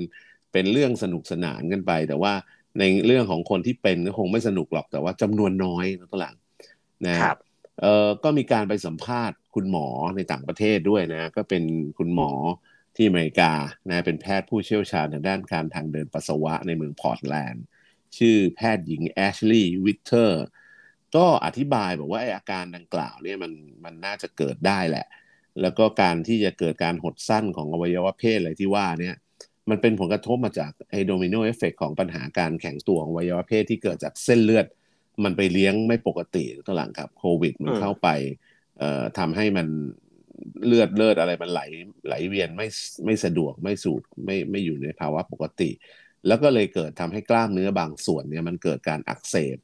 [0.53, 2.33] เป็นเรื่องสนุกสนานกันไป แต่ว่า
[2.79, 6.35] ในเรื่องของคนที่เป็นก็คงไม่สนุกหรอกแต่ว่าจำนวนน้อยนะตัวหลัง
[7.07, 7.37] นะครับ
[7.81, 11.63] เออก็มีการไปสัมภาษณ์คุณหมอในต่างประเทศด้วยนะ ก็เป็น
[11.97, 12.31] คุณหมอ
[12.95, 13.51] ที่อเมริกา
[13.89, 17.63] นะเป็นแพทย์ผู้เชี่ยวชาญทางด้านการทางเดินปัสสาวะในเมืองพอร์ตแลนด์
[18.17, 20.43] ชื่อแพทย์หญิงแอชลีย์วิกเตอร์
[21.15, 23.51] ก็อธิบายบอกว่าไออาการดังกล่าวเนี่ยมัน
[23.85, 25.05] มันน่าจะเกิดได้แหละ
[25.61, 29.15] แล้วก็การที่จะเกิดการหดสั้นของอวัยวะเพศอะไรที่ว่าเนี่ย
[29.69, 34.65] มันเป็นผลกระทบมาจากไอ domino effect ของปัญหาการแข็งตัวของอวัยวะเพศที่เกิดจากเส้นเลือด
[35.23, 38.09] มันไปเลี้ยงไม่ปกติตหลังครับโควิด มันเข้าไป
[38.79, 39.67] เอ่อทำให้มัน
[40.65, 41.61] เลือดเลือดอะไรมันไหล
[42.07, 42.67] ไหลเวียนไม่
[43.05, 45.69] ไม่สะดวกไม่สูดไม่ไม่อยู่ในภาวะปกติ
[46.27, 49.57] แล้วก็เลยเกิดทำให้กล้ามเนื้อบางส่วนเนี่ยมันเกิดการอักเสบ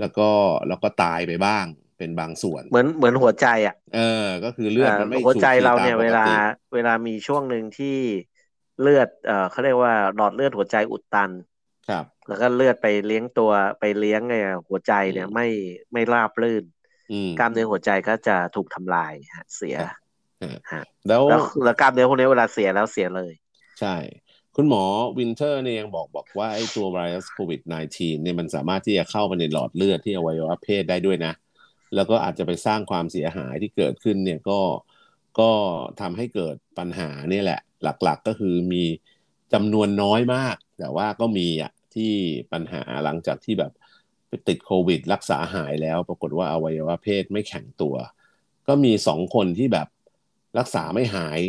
[0.00, 0.28] แล้วก็
[0.68, 1.66] แล้วก็ตายไปบ้าง
[1.98, 6.34] เป็นบางส่วน เหมือนเหมือนหัวใจอะ เออ ก็คือเลือดมันไม่หัวใจสูบฉีดเราเนี่ยตมปเวกลาติ
[6.74, 7.98] เวลามีช่วงหนึ่งที่
[8.80, 11.30] เลือดเอ่อเขาเรียกว่าหลอดเลือดหัวใจอุดตัน
[11.88, 14.34] ครับ แล้วก็เลือดไปเลี้ยงตัวไปเลี้ยงไง
[14.68, 15.46] หัวใจเนี่ยอืมไม่
[15.92, 16.64] ไม่ราบรื่น
[17.12, 19.76] อืมกล้ามเนื้อหัวใจก็จะถูกทำลายฮะเสีย
[20.42, 23.32] ครับฮะแล้วแล้วแล้วกล้ามเนื้อพวกนี้เวลาเสียแล้วเสียเลย
[23.80, 23.96] ใช่
[24.56, 24.82] คุณหมอ
[25.18, 27.60] วินเทอร์เนี่ยยังบอกบอกว่าไอ้ตัวไวรัสโควิด
[27.92, 31.32] -19 เนี่ยมันสามารถที่จะเข้าไปในหลอดเลือดที่อวัยวะเพศได้ด้วยนะ
[31.96, 34.60] แล้วก็อาจจะไปสร้างความเสียหายที่เกิดขึ้นเนี่ยก็
[35.40, 35.50] ก็
[36.00, 38.84] ทำให้เกิดปัญหาเนี่ยแหละ หลักๆก็คือมี
[39.52, 42.12] จำนวนน้อยมาก แต่ว่าก็มีอะที่
[42.52, 43.72] ปัญหาหลังจากที่แบบ
[44.28, 47.94] ไปติดโควิด รักษาหายแล้ว ปรากฏว่าอวัยวะเพศไม่แข็งตัว
[48.68, 49.88] ก็มีสองคนที่แบบ
[50.58, 51.40] รักษาไม่หาย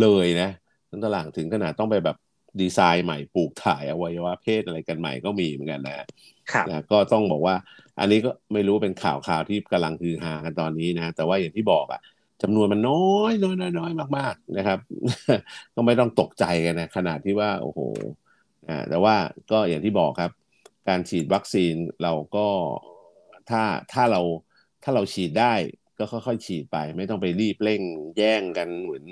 [0.00, 0.50] เลยนะ
[0.90, 2.16] ทั้งตลางถึงขนาดต้องไปแบบ
[2.60, 5.96] ดีไซน์ใหม่ปลูกถ่ายอวัยวะเพศอะไรกันใหม่ก็มีเหมือนกันนะ
[6.52, 7.54] ครับนะก็ต้องบอกว่า
[8.00, 12.00] อันนี้ก็ไม่รู้เป็นข่าวข่าวที่กำลังคือหากันตอนนี้นะ แต่ว่าอย่างที่บอกอะ
[12.42, 14.78] จำนวนมันน้อยน้อยน้อยน้อยมาก ๆ นะครับ
[15.74, 17.80] ก็ไม่ต้องตกใจกันนะขนาดที่ว่า โอ้โห
[18.68, 19.14] อ่าแต่ว่า
[19.50, 20.30] ก็อย่างที่บอกครับ
[20.88, 22.46] การฉีดวัคซีนเราก็
[23.50, 24.20] ถ้าถ้าเรา
[24.82, 25.54] ถ้าเราฉีดได้
[25.98, 27.82] ก็ค่อย ๆ ฉีดไป ไม่ต้องไปรีบเร่ง
[28.16, 29.04] แย่งกันเหมือน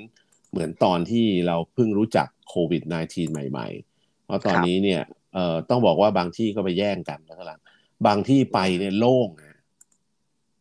[0.50, 5.02] เหมือนตอนที่เราเพิ่งรู้จักโควิด -19 ใหม่ๆ เพราะตอนครับนี้เนี่ย
[5.34, 7.60] เอ่อต้องบอกว่าบางที่ก็ไปแย่งกันแล้วก็ลัง
[8.06, 9.58] บางที่ไปเนี่ยโล่งนะ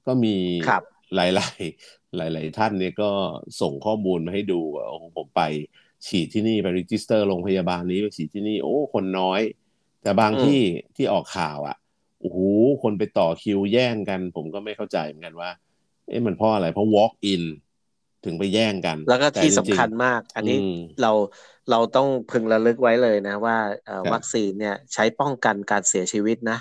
[0.08, 0.36] ก็มี
[0.68, 0.84] ครับ
[1.16, 1.26] หลา
[2.28, 3.12] ยๆ หลาย ๆ ท่านเนี่ยก็
[3.62, 5.42] ส่งข้อมูลมาให้ดูว่าโอ้โหผมไป
[6.08, 9.42] ฉีดที่นี่ไปรีจิสเตอร์โรงพยาบาลนี้ไปฉีดที่นี่ โอ้ คนน้อย
[10.04, 10.60] แต่บางอืมที่
[10.96, 11.78] ที่ออกข่าวอะ
[12.22, 12.40] โอ้โห
[12.84, 15.50] คนไปต่อคิวแย่งกัน ผมก็ไม่เข้าใจเหมือนกันว่า
[16.08, 17.44] เอ๊ะมันเพราะอะไร เพราะ walk in
[18.24, 21.12] ถึงไปแย่งกัน แล้วก็ที่ต่สำจริงๆคัญมาก อันนี้อืมเรา
[21.70, 26.58] เราต้องพึงระลึกไว้เลยนะ ว่าเอ่อครับวัคซีนเนี่ยใช้ป้องกันการเสียชีวิตนะ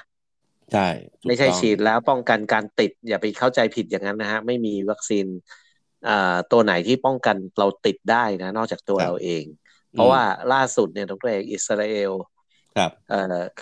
[0.73, 0.87] ใช่
[1.27, 5.27] ไม่ใช่ฉีดแล้วป้องกันการติด อย่าไปเข้าใจผิดอย่างนั้นนะฮะ ไม่มีวัคซีน
[6.53, 9.45] ตัวไหนที่ป้องกันเราติดได้นะ นอกจากตัวเราเอง
[9.93, 12.13] เพราะว่าล่าสุดเนี่ยดรเอกอิสราเอล
[12.77, 12.93] ครับ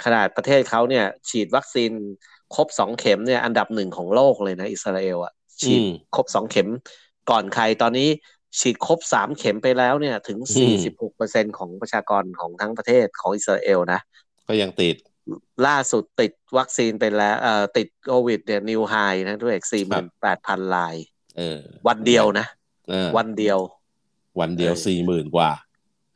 [0.05, 1.93] ขนาดประเทศเขาเนี่ย ฉีดวัคซีน
[2.55, 5.33] ครบสองเข็มเนี่ยอันดับหนึ่งของโลกเลยนะ อิสราเอลอะ
[5.63, 5.83] ฉีด
[6.15, 6.69] ครบสองเข็ม
[7.31, 8.09] ก่อนใครตอนนี้
[8.61, 14.01] ฉีดครบสามเข็มไปแล้วเนี่ยถึงสี่สิบหกเปอร์เซ็นของประชากรของทั้งประเทศของอิสราเอลนะ
[14.49, 14.97] ก็ยังติด
[15.67, 18.95] ล่าสุดติดวัคซีนไปแล้วเอ่อติดโควิดเนี่ยนิวไฮ
[19.29, 20.97] นะด้วยสี่หมื่นแปดพันลาย
[21.39, 22.47] เออ วันเดียวนะ
[23.17, 23.59] วันเดียว
[24.41, 25.51] วันเดียวสี่หมื่นกว่า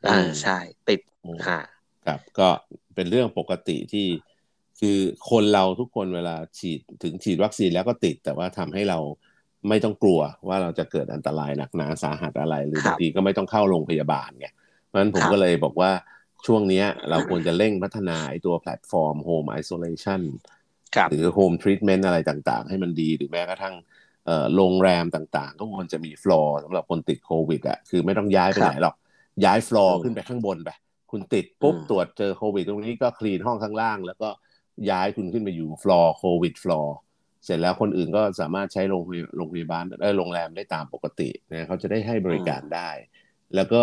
[0.09, 0.57] อ่าใช่
[0.89, 0.99] ติด
[1.47, 1.59] ค่ะ
[2.05, 2.47] ครับก็
[2.95, 4.07] เป็นเรื่องปกติที่
[4.79, 4.97] คือ
[5.29, 8.99] คนเราทุกคนเวลาฉีดถึงฉีดวัคซีนแล้วก็ติดแต่ว่าทำให้เรา
[9.67, 14.47] ไม่ต้องกลัวว่าเราจะเกิดอันตรายหนักหนาสาหัสอะไร หรือบางทีก็ไม่ต้องเข้าโรงพยาบาลไง
[14.85, 15.91] เพราะฉะนั้นผมก็เลยบอกว่า
[16.45, 20.21] ช่วงนี้เราควรจะเร่งพัฒนาไอ้ตัวแพลตฟอร์ม Home Isolation
[21.09, 23.75] หรือ Home Treatment อะไรต่างๆ ให้มันดีหรือแม้กระทั่ง
[24.55, 28.95] โรงแรมต่างๆ ก็ควรจะมีฟลอร์สำหรับคนติดโควิดอะคือไม่ต้องย้ายไปไหนหรอก
[29.45, 30.69] ย้ายฟลอร์ขึ้นไปข้างบนไป
[31.11, 34.29] คุณติดปุ๊บตรวจเจอโควิด ตรงนี้ก็ clean ห้องข้างล่าง แล้วก็
[34.89, 36.95] ย้ายคุณขึ้นไปอยู่ฟลอร์โควิดฟลอร์
[37.45, 39.03] เสร็จแล้วคนอื่นก็สามารถใช้โรง
[39.37, 42.89] โรงพยาบาลเออโรงแรมได้ตามปกตินะเขาจะได้ให้บริการได้
[43.55, 43.81] แล้วก็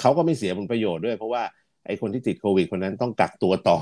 [0.00, 1.42] เขาก็ไม่เสียผลประโยชน์ด้วย เพราะว่า
[1.86, 3.78] ไอ้คนที่ติดโควิดคนนั้นต้องกักตัวต่อ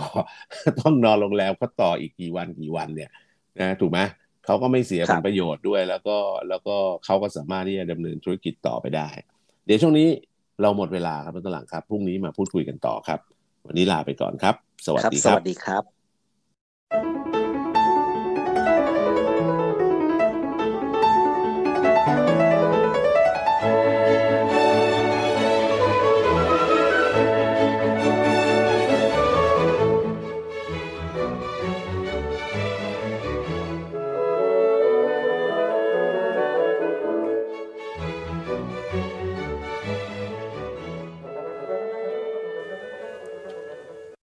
[0.81, 3.11] ต้องนอนโรงแรมก็ต่ออีกกี่วันกี่วันเนี่ย
[3.61, 4.01] นะถูกไหม
[4.45, 6.17] เขาก็ไม่เสียผลประโยชน์ด้วย แล้วก็
[6.49, 9.09] แล้วก็เขาก็สามารถที่จะดำเนินธุรกิจต่อไปได้
[9.67, 10.09] เดี๋ยวช่วงนี้
[10.63, 13.21] เราหมดเวลาครับท่านหลังครับพรุ่งนี้มาพูดคุยกันต่อครับ
[13.67, 14.55] วันนี้ลาไปก่อนครับ
[14.87, 15.79] สวัสดีครับสวัสดีครั
[17.31, 17.34] บ